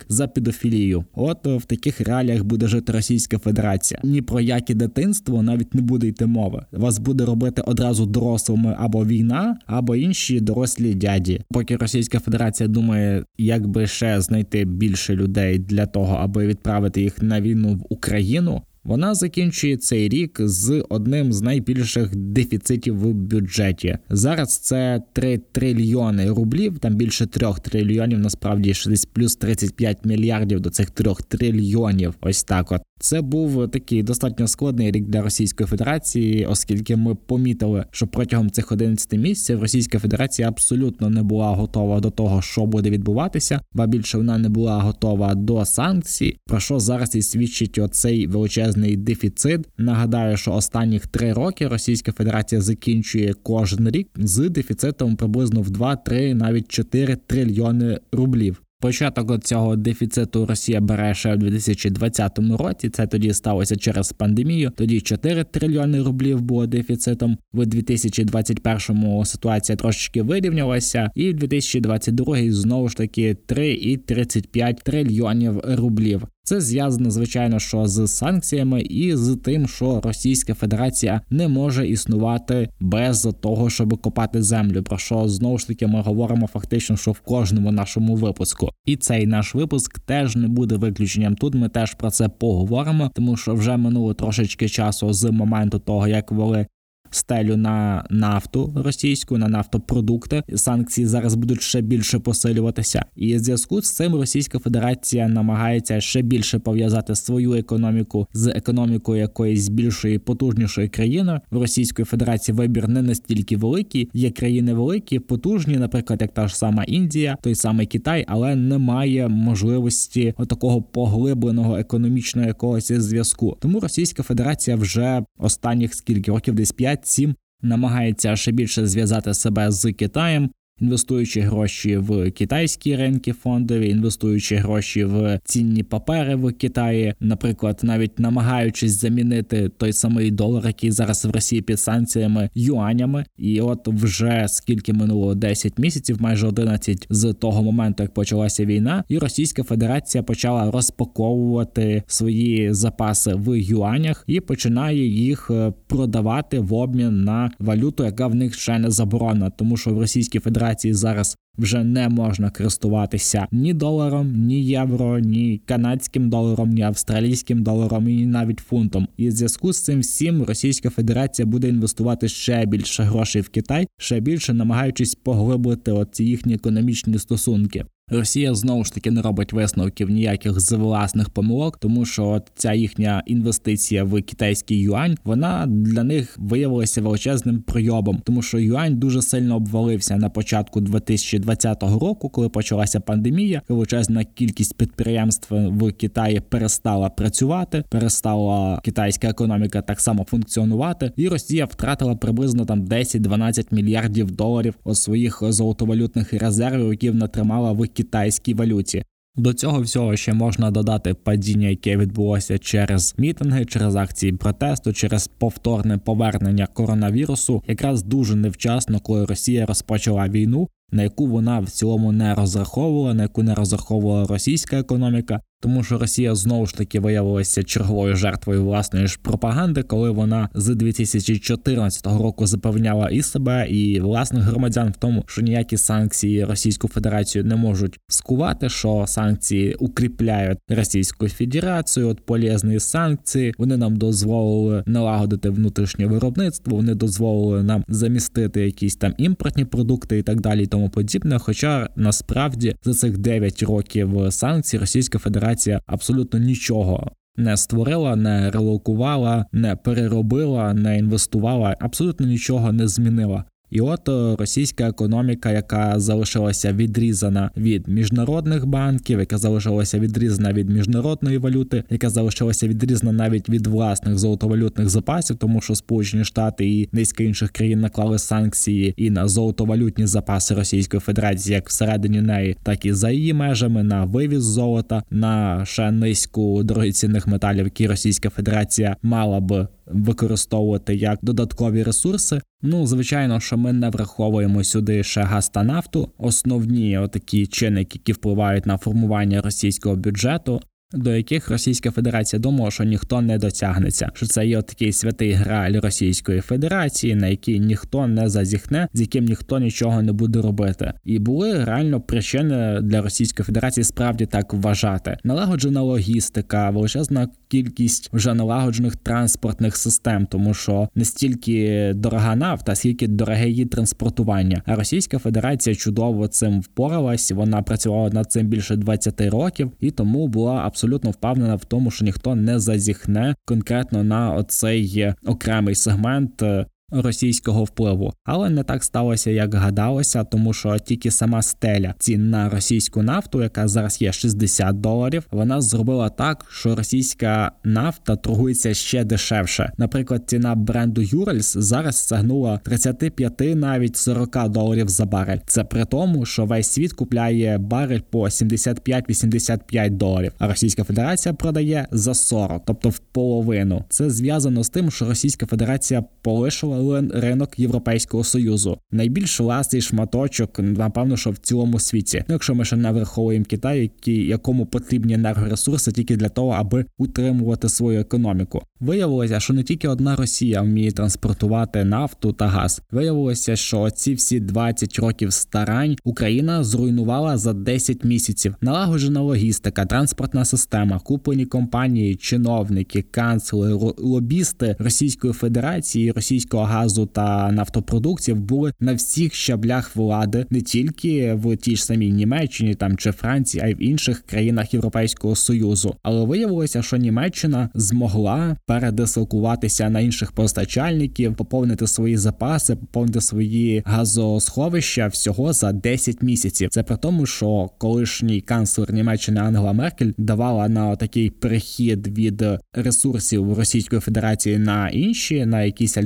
за 0.09 0.29
педофілію. 0.29 1.05
От 1.15 1.47
в 1.47 1.65
таких 1.65 2.01
реаліях 2.01 2.45
буде 2.45 2.69
жити 2.69 2.93
Російська 2.93 3.39
Федерація. 3.39 4.01
Ні 4.05 4.23
про 4.23 4.41
яке 4.41 4.75
дитинство 4.75 5.43
навіть 5.43 5.75
не 5.75 5.83
буде 5.83 6.07
йти 6.07 6.27
мови. 6.27 6.65
Вас 6.73 6.99
буде 6.99 7.25
робити 7.25 7.63
одразу 7.67 8.07
дорослими 8.07 8.77
або 8.79 9.05
війна, 9.05 9.59
або 9.67 9.97
інші 9.97 10.41
дорослі 10.41 10.95
дяді. 10.95 11.41
Поки 11.51 11.77
Російська 11.77 12.21
Федерація 12.21 12.69
думає, 12.69 13.25
як 13.39 13.67
би 13.67 13.87
ще 13.87 14.21
знайти 14.21 14.65
більше 14.65 15.15
людей 15.15 15.59
для 15.59 15.87
того, 15.87 16.15
аби 16.15 16.47
відправити 16.47 17.03
їх 17.03 17.23
на 17.23 17.41
війну 17.41 17.75
в 17.75 17.87
Україну. 17.89 18.63
Вона 18.85 19.15
закінчує 19.15 19.77
цей 19.77 20.09
рік 20.09 20.41
з 20.41 20.85
одним 20.89 21.33
з 21.33 21.43
найбільших 21.43 22.17
дефіцитів 22.17 22.99
в 22.99 23.15
бюджеті. 23.15 23.99
Зараз 24.11 24.59
це 24.59 25.03
3 25.13 25.41
трильйони 25.53 26.31
рублів, 26.31 26.79
там 26.79 26.95
більше 26.95 27.27
3 27.27 27.47
трильйонів, 27.63 28.19
насправді 28.19 28.75
десь 28.87 29.05
плюс 29.05 29.37
35 29.37 30.05
мільярдів 30.05 30.61
до 30.61 30.71
цих 30.71 30.91
3 30.91 31.13
трильйонів. 31.29 32.15
Ось 32.21 32.45
так 32.45 32.73
от. 32.73 32.83
Це 32.99 33.21
був 33.21 33.71
такий 33.71 34.03
достатньо 34.03 34.49
складний 34.49 34.91
рік 34.91 35.05
для 35.05 35.23
Російської 35.23 35.67
Федерації, 35.67 36.47
оскільки 36.47 36.97
ми 36.97 37.15
помітили, 37.15 37.85
що 37.91 38.07
протягом 38.07 38.51
цих 38.51 38.73
11 38.73 39.13
місяців 39.13 39.61
Російська 39.61 39.99
Федерація 39.99 40.49
абсолютно 40.49 41.11
не 41.11 41.23
була 41.23 41.51
готова 41.51 42.01
до 42.01 42.11
того, 42.11 42.43
що 42.43 42.67
буде 42.67 42.91
відбуватися, 42.91 43.61
ба 43.73 43.87
більше 43.87 44.19
вона 44.19 44.39
не 44.39 44.49
була 44.49 44.79
готова 44.79 45.35
до 45.35 45.65
санкцій. 45.65 46.37
Про 46.47 46.61
що 46.61 46.81
зараз 46.81 47.15
і 47.15 47.23
свідчить 47.23 47.79
оцей 47.79 48.27
величезний 48.27 48.74
дефіцит. 48.97 49.61
Нагадаю, 49.79 50.37
що 50.37 50.53
останніх 50.53 51.07
три 51.07 51.33
роки 51.33 51.69
Російська 51.69 52.13
Федерація 52.13 52.61
закінчує 52.61 53.35
кожен 53.43 53.91
рік 53.91 54.09
з 54.17 54.49
дефіцитом 54.49 55.17
приблизно 55.17 55.63
в 55.63 55.69
2-3, 55.69 56.35
навіть 56.35 56.69
4 56.69 57.17
трильйони 57.27 57.99
рублів. 58.13 58.65
Початок 58.85 59.45
цього 59.45 59.77
дефіциту 59.77 60.47
Росія 60.47 60.81
бере 60.81 61.15
ще 61.15 61.35
в 61.35 61.39
2020 61.39 62.39
році. 62.39 62.91
Це 62.91 63.07
тоді 63.07 63.33
сталося 63.33 63.77
через 63.77 64.13
пандемію. 64.13 64.73
Тоді 64.77 65.01
4 65.01 65.45
трильйони 65.45 66.03
рублів 66.03 66.41
було 66.41 66.67
дефіцитом. 66.67 67.39
В 67.53 67.67
2021 67.67 69.25
ситуація 69.25 69.77
трошечки 69.77 70.23
вирівнялася, 70.23 71.11
і 71.15 71.31
в 71.31 71.35
2022 71.35 72.37
знову 72.53 72.89
ж 72.89 72.97
таки 72.97 73.37
3,35 73.49 74.85
трильйонів 74.85 75.61
рублів. 75.65 76.23
Це 76.47 76.61
зв'язано 76.61 77.11
звичайно, 77.11 77.59
що 77.59 77.87
з 77.87 78.09
санкціями 78.09 78.83
і 78.83 79.17
з 79.17 79.37
тим, 79.37 79.69
що 79.69 80.01
Російська 80.05 80.55
Федерація 80.55 81.21
не 81.31 81.49
може 81.49 81.89
існувати 81.89 82.69
без 82.81 83.29
того, 83.41 83.71
щоб 83.71 84.01
копати 84.01 84.43
землю. 84.43 84.83
Про 84.83 84.99
що 84.99 85.29
знову 85.29 85.59
ж 85.59 85.67
таки 85.67 85.87
ми 85.87 86.01
говоримо 86.01 86.47
фактично, 86.47 86.97
що 86.97 87.13
в 87.13 87.21
кожному 87.21 87.73
нашому 87.73 88.17
випуску, 88.17 88.71
і 88.87 88.97
цей 88.97 89.27
наш 89.27 89.55
випуск 89.55 89.99
теж 89.99 90.37
не 90.37 90.49
буде 90.49 90.77
виключенням. 90.77 91.35
Тут 91.35 91.55
ми 91.55 91.69
теж 91.69 91.95
про 91.95 92.11
це 92.11 92.29
поговоримо, 92.29 93.11
тому 93.15 93.37
що 93.37 93.55
вже 93.55 93.77
минуло 93.77 94.15
трошечки 94.15 94.69
часу 94.69 95.13
з 95.13 95.31
моменту 95.31 95.79
того, 95.79 96.09
як 96.09 96.33
вели 96.33 96.67
стелю 97.15 97.57
на 97.57 98.05
нафту 98.11 98.73
російську, 98.77 99.39
на 99.39 99.49
нафтопродукти. 99.49 100.43
Санкції 100.55 101.07
зараз 101.07 101.35
будуть 101.35 101.63
ще 101.63 101.81
більше 101.81 102.19
посилюватися, 102.19 103.05
і 103.17 103.37
в 103.37 103.39
зв'язку 103.39 103.83
з 103.83 103.91
цим 103.91 104.15
Російська 104.15 104.59
Федерація 104.59 105.29
намагається 105.29 106.01
ще 106.01 106.23
більше 106.23 106.59
пов'язати 106.59 107.15
свою 107.15 107.53
економіку 107.53 108.27
з 108.33 108.47
економікою 108.47 109.21
якоїсь 109.21 109.69
більшої 109.69 110.19
потужнішої 110.19 110.89
країни. 110.89 111.41
В 111.51 111.59
Російської 111.59 112.07
Федерації 112.07 112.57
вибір 112.57 112.89
не 112.89 113.03
настільки 113.03 113.57
великий. 113.57 114.11
Є 114.15 114.31
країни 114.31 114.75
великі, 114.75 115.19
потужні, 115.19 115.77
наприклад, 115.77 116.23
як 116.23 116.35
та 116.35 116.49
ж 116.49 116.57
сама 116.57 116.85
Індія, 116.85 117.37
той 117.43 117.55
самий 117.55 117.87
Китай, 117.87 118.25
але 118.29 118.57
немає 118.57 119.29
можливості 119.29 120.35
такого 120.49 120.83
поглибленого 120.83 121.77
економічного 121.77 122.49
якогось 122.49 122.93
зв'язку. 122.93 123.57
Тому 123.61 123.81
Російська 123.81 124.23
Федерація 124.23 124.77
вже 124.77 125.23
останніх 125.39 125.95
скільки 125.95 126.31
років, 126.31 126.55
десь 126.55 126.73
5-7, 127.05 127.35
намагається 127.63 128.37
ще 128.37 128.53
більше 128.53 128.87
зв'язати 128.87 129.35
себе 129.35 129.71
з 129.71 129.93
Китаєм 129.93 130.51
інвестуючи 130.81 131.41
гроші 131.41 131.97
в 131.97 132.31
китайські 132.31 132.97
ринки 132.97 133.33
фондові, 133.33 133.89
інвестуючи 133.89 134.57
гроші 134.57 135.05
в 135.05 135.41
цінні 135.45 135.83
папери 135.83 136.35
в 136.35 136.53
Китаї, 136.53 137.15
наприклад, 137.21 137.81
навіть 137.83 138.19
намагаючись 138.19 139.01
замінити 139.01 139.69
той 139.69 139.93
самий 139.93 140.31
долар, 140.31 140.67
який 140.67 140.91
зараз 140.91 141.25
в 141.25 141.31
Росії 141.31 141.63
під 141.63 141.81
санкціями 141.81 142.51
юанями, 142.55 143.25
і 143.39 143.61
от 143.61 143.89
вже 143.89 144.45
скільки 144.49 144.93
минуло? 144.93 145.35
10 145.35 145.79
місяців, 145.79 146.17
майже 146.21 146.47
11 146.47 147.07
з 147.11 147.33
того 147.33 147.63
моменту, 147.63 148.03
як 148.03 148.15
почалася 148.15 148.65
війна, 148.65 149.05
і 149.09 149.19
Російська 149.19 149.63
Федерація 149.63 150.23
почала 150.23 150.71
розпаковувати 150.71 152.03
свої 152.07 152.73
запаси 152.73 153.35
в 153.35 153.61
юанях 153.61 154.25
і 154.27 154.41
починає 154.41 155.07
їх 155.07 155.51
е, 155.51 155.73
продавати 155.87 156.59
в 156.59 156.75
обмін 156.75 157.25
на 157.25 157.51
валюту, 157.59 158.05
яка 158.05 158.27
в 158.27 158.35
них 158.35 158.55
ще 158.55 158.79
не 158.79 158.91
заборонена, 158.91 159.51
тому 159.51 159.77
що 159.77 159.91
в 159.91 160.01
Російській 160.01 160.39
Федерації 160.39 160.64
Федерації 160.65 160.95
зараз 160.95 161.37
вже 161.59 161.85
не 161.85 162.09
можна 162.09 162.51
користуватися 162.51 163.47
ні 163.53 163.75
доларом, 163.75 164.33
ні 164.47 164.65
євро, 164.65 165.19
ні 165.19 165.61
канадським 165.67 166.31
доларом, 166.31 166.71
ні 166.71 166.83
австралійським 166.83 167.63
доларом, 167.63 168.09
і 168.09 168.27
навіть 168.27 168.61
фунтом. 168.61 169.09
І 169.17 169.29
в 169.29 169.31
зв'язку 169.31 169.73
з 169.73 169.85
цим 169.85 170.01
всім 170.01 170.43
Російська 170.43 170.91
Федерація 170.91 171.47
буде 171.47 171.69
інвестувати 171.69 172.29
ще 172.29 172.67
більше 172.67 173.03
грошей 173.03 173.43
в 173.43 173.49
Китай, 173.49 173.87
ще 173.99 174.21
більше 174.21 174.55
намагаючись 174.55 175.15
поглибити 175.15 175.93
оці 175.93 176.25
їхні 176.25 176.55
економічні 176.55 177.19
стосунки. 177.19 177.85
Росія 178.09 178.55
знову 178.55 178.85
ж 178.85 178.95
таки 178.95 179.11
не 179.11 179.23
робить 179.23 179.53
висновків 179.53 180.11
ніяких 180.11 180.61
з 180.61 180.73
власних 180.73 181.31
помилок, 181.31 181.77
тому 181.77 182.05
що 182.05 182.27
от 182.27 182.53
ця 182.55 182.73
їхня 182.73 183.23
інвестиція 183.27 184.05
в 184.05 184.23
китайський 184.23 184.79
юань 184.79 185.17
вона 185.25 185.67
для 185.67 186.03
них 186.03 186.39
виявилася 186.39 187.03
величезним 187.03 187.63
пройобом, 187.63 188.23
тому 188.25 188.43
що 188.43 188.59
юань 188.59 188.97
дуже 188.97 189.23
сильно 189.23 189.57
обвалився 189.57 190.17
на 190.17 190.31
початку 190.31 190.81
2020 190.81 191.83
року, 191.83 192.29
коли 192.29 192.49
почалася 192.49 193.01
пандемія. 193.01 193.63
Величезна 193.69 194.25
кількість 194.25 194.77
підприємств 194.77 195.55
в 195.55 195.93
Китаї 195.93 196.41
перестала 196.41 197.11
працювати, 197.11 197.85
перестала 197.89 198.81
китайська 198.85 199.29
економіка 199.29 199.83
так 199.83 200.01
само 200.01 200.25
функціонувати, 200.25 201.13
і 201.17 201.29
Росія 201.29 201.65
втратила 201.65 202.17
приблизно 202.17 202.67
там 202.67 202.85
10-12 202.85 203.67
мільярдів 203.71 204.31
доларів 204.31 204.75
у 204.85 204.95
своїх 204.95 205.43
золотовалютних 205.43 206.33
резервів, 206.33 206.91
які 206.91 207.11
вона 207.11 207.29
тримала 207.29 207.73
в 207.73 207.81
китайській 207.95 208.55
валюті. 208.55 209.05
До 209.37 209.53
цього 209.53 209.81
всього 209.81 210.17
ще 210.17 210.33
можна 210.33 210.71
додати 210.71 211.15
падіння, 211.15 211.69
яке 211.69 211.97
відбулося 211.97 212.59
через 212.59 213.15
мітинги, 213.19 213.65
через 213.65 213.97
акції 213.97 214.33
протесту, 214.33 214.93
через 214.93 215.29
повторне 215.29 215.99
повернення 215.99 216.67
коронавірусу, 216.67 217.63
якраз 217.67 218.03
дуже 218.03 218.37
невчасно, 218.37 219.01
коли 219.01 219.25
Росія 219.25 219.67
розпочала 219.67 220.29
війну, 220.29 220.69
на 220.93 221.03
яку 221.03 221.27
вона 221.27 221.61
в 221.61 221.71
цілому 221.71 222.13
не 222.13 222.35
розраховувала, 222.35 223.15
на 223.15 223.23
яку 223.23 223.43
не 223.43 223.55
розраховувала 223.55 224.27
російська 224.27 224.79
економіка, 224.79 225.41
тому 225.65 225.83
що 225.83 225.99
Росія 225.99 226.35
знову 226.35 226.67
ж 226.67 226.75
таки 226.75 227.01
виявилася 227.01 227.63
черговою 227.63 228.17
жертвою 228.17 228.65
власної 228.65 229.07
ж 229.07 229.19
пропаганди, 229.23 229.83
коли 229.83 230.11
вона 230.11 230.49
з 230.55 230.75
2014 230.75 232.07
року 232.07 232.47
запевняла 232.47 233.09
і 233.09 233.23
себе, 233.23 233.67
і 233.69 234.01
власних 234.01 234.45
громадян 234.45 234.91
в 234.91 234.97
тому, 234.97 235.25
що 235.27 235.43
ніякі 235.43 235.77
санкції 235.77 236.45
Російську 236.45 236.89
Федерацію 236.89 237.45
не 237.45 237.57
можуть 237.57 237.99
скувати, 238.09 238.69
що 238.69 239.05
санкції 239.07 239.75
укріпляють 239.75 240.59
Російську 240.69 241.29
Федерацію, 241.29 242.09
от 242.09 242.21
полезні 242.21 242.81
санкції. 242.81 243.55
Вони 243.59 243.77
нам 243.77 243.97
дозволили 243.97 244.85
налагодити 244.87 245.51
внутрішнє 245.51 246.07
виробництво, 246.07 246.77
вони 246.77 246.95
дозволили 246.95 247.63
нам 247.63 247.85
замістити 247.89 248.65
якісь 248.65 248.97
там 248.97 249.15
імпортні 249.19 249.65
продукти 249.65 250.19
і 250.19 250.23
так 250.23 250.41
далі, 250.41 250.63
і 250.63 250.67
тому 250.67 250.89
подібне. 250.89 251.39
Хоча 251.39 251.89
насправді 251.97 252.77
за 252.85 252.95
цих 252.95 253.19
9 253.19 253.63
років 253.63 254.27
санкцій 254.31 254.79
Російська 254.79 255.19
Федерація 255.19 255.54
адміністрація 255.55 255.81
абсолютно 255.87 256.39
нічого 256.39 257.11
не 257.37 257.57
створила, 257.57 258.17
не 258.17 258.51
релокувала, 258.51 259.47
не 259.53 259.77
переробила, 259.77 260.75
не 260.75 260.99
інвестувала, 260.99 261.77
абсолютно 261.81 262.27
нічого 262.27 262.73
не 262.73 262.89
змінила. 262.89 263.45
І 263.75 263.81
от 263.81 264.09
е, 264.09 264.37
російська 264.39 264.89
економіка, 264.89 265.51
яка 265.51 266.01
залишилася 266.01 266.73
відрізана 266.73 267.51
від 267.57 267.89
міжнародних 267.89 268.67
банків, 268.67 269.19
яка 269.19 269.39
залишилася 269.39 269.99
відрізана 269.99 270.53
від 270.53 270.71
міжнародної 270.71 271.39
валюти, 271.39 271.85
яка 271.91 272.11
залишилася 272.11 272.69
відрізана 272.69 273.13
навіть 273.13 273.49
від 273.49 273.67
власних 273.67 274.19
золотовалютних 274.19 274.89
запасів, 274.89 275.37
тому 275.37 275.61
що 275.61 275.75
Сполучені 275.75 276.25
Штати 276.25 276.67
і 276.67 276.89
низка 276.93 277.25
інших 277.25 277.51
країн 277.51 277.81
наклали 277.81 278.19
санкції 278.19 278.95
і 278.97 279.11
на 279.11 279.29
золотовалютні 279.29 280.07
запаси 280.07 280.55
Російської 280.55 281.01
Федерації, 281.01 281.55
як 281.55 281.69
всередині 281.69 282.21
неї, 282.21 282.57
так 282.63 282.87
і 282.87 282.93
за 282.93 283.11
її 283.11 283.35
межами 283.35 283.83
на 283.83 284.05
вивіз 284.05 284.43
золота, 284.43 285.03
на 285.11 285.65
ще 285.65 285.91
низку 285.91 286.63
дорогоцінних 286.63 287.27
металів, 287.27 287.65
які 287.65 287.87
Російська 287.87 288.31
Федерація 288.31 288.97
мала 289.03 289.41
б 289.41 289.69
використовувати 289.87 290.95
як 290.95 291.19
додаткові 291.23 291.83
ресурси. 291.83 292.41
Ну, 292.63 292.87
звичайно, 292.87 293.41
що 293.41 293.57
ми 293.57 293.73
не 293.73 293.91
враховуємо 293.91 294.65
сюди 294.65 295.03
ще 295.03 295.23
газ 295.23 295.49
та 295.49 295.63
нафту, 295.63 296.11
основні 296.19 296.99
отакі 296.99 297.47
чинники, 297.47 297.99
які 297.99 298.13
впливають 298.13 298.67
на 298.67 298.79
формування 298.79 299.41
російського 299.41 299.97
бюджету 299.97 300.61
до 300.93 301.17
яких 301.17 301.51
Російська 301.51 301.91
Федерація 301.91 302.41
думала, 302.41 302.71
що 302.71 302.85
ніхто 302.85 303.21
не 303.21 303.39
дотягнеться. 303.39 304.11
Що 304.15 304.27
це 304.27 304.47
є 304.47 304.63
такий 304.63 304.93
святий 304.93 305.33
граль 305.33 305.81
Російської 305.81 306.41
Федерації, 306.41 307.15
на 307.15 307.29
який 307.29 307.61
ніхто 307.61 308.07
не 308.07 308.29
зазіхне, 308.29 308.89
з 308.95 309.01
яким 309.01 309.25
ніхто 309.25 309.59
нічого 309.59 310.03
не 310.03 310.13
буде 310.13 310.41
робити. 310.41 310.93
І 311.05 311.19
були 311.19 311.65
реально 311.65 312.01
причини 312.01 312.81
для 312.83 313.03
Російської 313.03 313.45
Федерації 313.45 313.85
справді 313.85 314.27
так 314.27 314.55
вважати. 314.55 315.17
Налагоджена 315.25 315.83
логістика, 315.83 316.71
величезна 316.71 317.29
кількість 317.49 318.11
вже 318.13 318.35
налагоджених 318.35 318.97
транспортних 318.97 319.77
систем, 319.77 320.27
тому 320.27 320.55
що 320.55 320.89
не 320.95 321.05
стільки 321.05 321.93
дорога 321.95 322.37
нафта, 322.37 322.75
скільки 322.75 323.09
дороге 323.09 323.49
її 323.49 323.67
транспортування. 323.67 324.63
А 324.67 324.75
Російська 324.75 325.19
Федерація 325.19 325.77
чудово 325.77 326.29
цим 326.29 326.61
впоралась. 326.61 327.33
Вона 327.33 327.63
працювала 327.63 328.11
над 328.11 328.33
цим 328.33 328.47
більше 328.47 328.77
20 328.77 329.21
років 329.21 329.73
і 329.81 329.91
тому 329.91 330.29
була 330.29 330.55
абсолютно 330.75 331.11
впевнена 331.11 331.55
в 331.55 331.65
тому, 331.65 331.91
що 331.91 332.05
ніхто 332.05 332.35
не 332.35 332.59
зазіхне 332.59 333.35
конкретно 333.45 334.05
на 334.05 334.35
оцей 334.35 335.15
окремий 335.27 335.75
сегмент 335.75 336.43
е, 336.43 336.67
російського 336.91 337.65
впливу, 337.65 338.13
але 338.25 338.51
не 338.51 338.63
так 338.63 338.85
сталося, 338.85 339.31
як 339.31 339.55
гадалося, 339.55 340.25
тому 340.25 340.53
що 340.53 340.79
тільки 340.79 341.11
сама 341.11 341.43
стеля 341.43 341.95
цін 341.99 342.31
на 342.31 342.49
російську 342.49 343.03
нафту, 343.03 343.43
яка 343.43 343.69
зараз 343.69 344.03
є 344.03 344.13
60 344.13 344.81
доларів, 344.81 345.27
вона 345.31 345.61
зробила 345.61 346.09
так, 346.09 346.47
що 346.51 346.77
російська 346.77 347.53
нафта 347.65 348.17
торгується 348.17 348.75
ще 348.75 349.05
дешевше. 349.05 349.73
Наприклад, 349.79 350.23
ціна 350.27 350.55
бренду 350.55 351.03
Юрельс 351.03 351.57
зараз 351.57 352.07
сягнула 352.07 352.59
35 352.59 353.41
навіть 353.41 353.97
40 353.97 354.49
доларів 354.49 354.89
за 354.89 355.05
барель. 355.05 355.39
Це 355.47 355.65
при 355.65 355.85
тому, 355.85 356.27
що 356.27 356.45
весь 356.45 356.71
світ 356.71 356.93
купляє 356.93 357.59
барель 357.59 358.01
по 358.11 358.25
75-85 358.25 359.91
доларів, 359.91 360.33
а 360.39 360.49
Російська 360.49 360.85
Федерація 360.85 361.35
продає 361.35 361.87
за 361.91 362.15
40, 362.15 362.63
тобто 362.67 362.89
в 362.89 362.99
половину. 362.99 363.85
Це 363.89 364.11
зв'язано 364.11 364.65
з 364.65 364.69
тим, 364.69 364.91
що 364.91 365.05
Російська 365.05 365.47
Федерація 365.47 366.05
полишила 366.23 366.74
ринок 367.15 367.59
Європейського 367.59 368.25
союзу. 368.25 368.79
Найбільш 368.91 369.41
власний 369.41 369.83
шматочок, 369.83 370.59
напевно, 370.59 371.17
що 371.17 371.31
в 371.31 371.39
цілому 371.39 371.79
світі. 371.79 372.25
Ну, 372.29 372.35
якщо 372.35 372.55
ми 372.55 372.65
ще 372.65 372.77
не 372.77 372.93
враховуємо 372.93 373.45
Китай, 373.45 373.81
які 373.81 374.27
якому 374.27 374.67
потрібні 374.67 375.15
енергоресурси 375.15 375.93
тільки 375.93 376.17
для 376.17 376.29
того, 376.29 376.51
аби 376.51 376.85
утримувати 376.99 377.69
свою 377.69 378.01
економіку. 378.01 378.63
Виявилося, 378.81 379.41
що 379.41 379.55
не 379.55 379.63
тільки 379.63 379.89
одна 379.89 380.17
Росія 380.17 380.63
вміє 380.63 380.93
транспортувати 380.93 381.85
нафту 381.85 382.33
та 382.33 382.47
газ. 382.47 382.83
Виявилося, 382.91 383.57
що 383.57 383.91
ці 383.91 384.15
всі 384.15 384.41
20 384.41 384.99
років 384.99 385.33
старань 385.33 385.97
Україна 386.05 386.65
зруйнувала 386.65 387.39
за 387.39 387.53
10 387.53 388.05
місяців. 388.05 388.55
Налагоджена 388.61 389.21
логістика, 389.21 389.87
транспортна 389.87 390.45
система, 390.45 390.99
куплені 390.99 391.47
компанії, 391.47 392.17
чиновники, 392.17 393.03
канцлери, 393.03 393.75
лобісти 393.99 394.77
Російської 394.79 395.33
Федерації, 395.33 396.13
російського 396.13 396.64
газу 396.65 397.07
та 397.07 397.53
нафтопродуктів 397.53 398.37
були 398.37 398.73
на 398.81 398.95
всіх 398.95 399.35
щаблях 399.35 399.97
влади, 399.97 400.47
не 400.51 400.61
тільки 400.61 401.35
в 401.35 401.57
тій 401.57 401.77
ж 401.77 401.85
самій 401.85 402.13
Німеччині 402.13 402.75
там 402.75 402.97
чи 402.97 403.13
Франції, 403.13 403.65
а 403.65 403.69
й 403.69 403.75
в 403.75 403.83
інших 403.83 404.21
країнах 404.21 404.75
Європейського 404.75 405.37
союзу. 405.37 405.95
Але 406.03 406.25
виявилося, 406.25 406.83
що 406.83 406.97
Німеччина 406.97 407.69
змогла 407.75 408.57
передислокуватися 408.67 409.91
на 409.91 410.01
інших 410.01 410.33
постачальників, 410.33 411.35
поповнити 411.35 411.87
свої 411.87 412.17
запаси, 412.17 412.77
поповнити 412.77 413.21
свої 413.21 413.83
газосховища 413.87 415.07
всього 415.07 415.53
за 415.53 415.73
10 415.73 416.23
місяців. 416.23 416.69
Це 416.71 416.83
при 416.83 416.97
тому, 416.97 417.27
що 417.27 417.71
колишній 417.79 418.41
канцлер 418.41 418.93
Німеччини 418.93 419.41
Ангела 419.41 419.73
Меркель 419.73 420.13
давала 420.19 420.69
на 420.69 420.97
такий 420.97 421.31
перехід 421.31 422.19
від 422.19 422.45
ресурсів 422.73 423.53
Російської 423.53 424.01
Федерації 424.01 424.59
на 424.59 424.89
інші, 424.89 425.47
на 425.47 425.63
якісь 425.63 425.97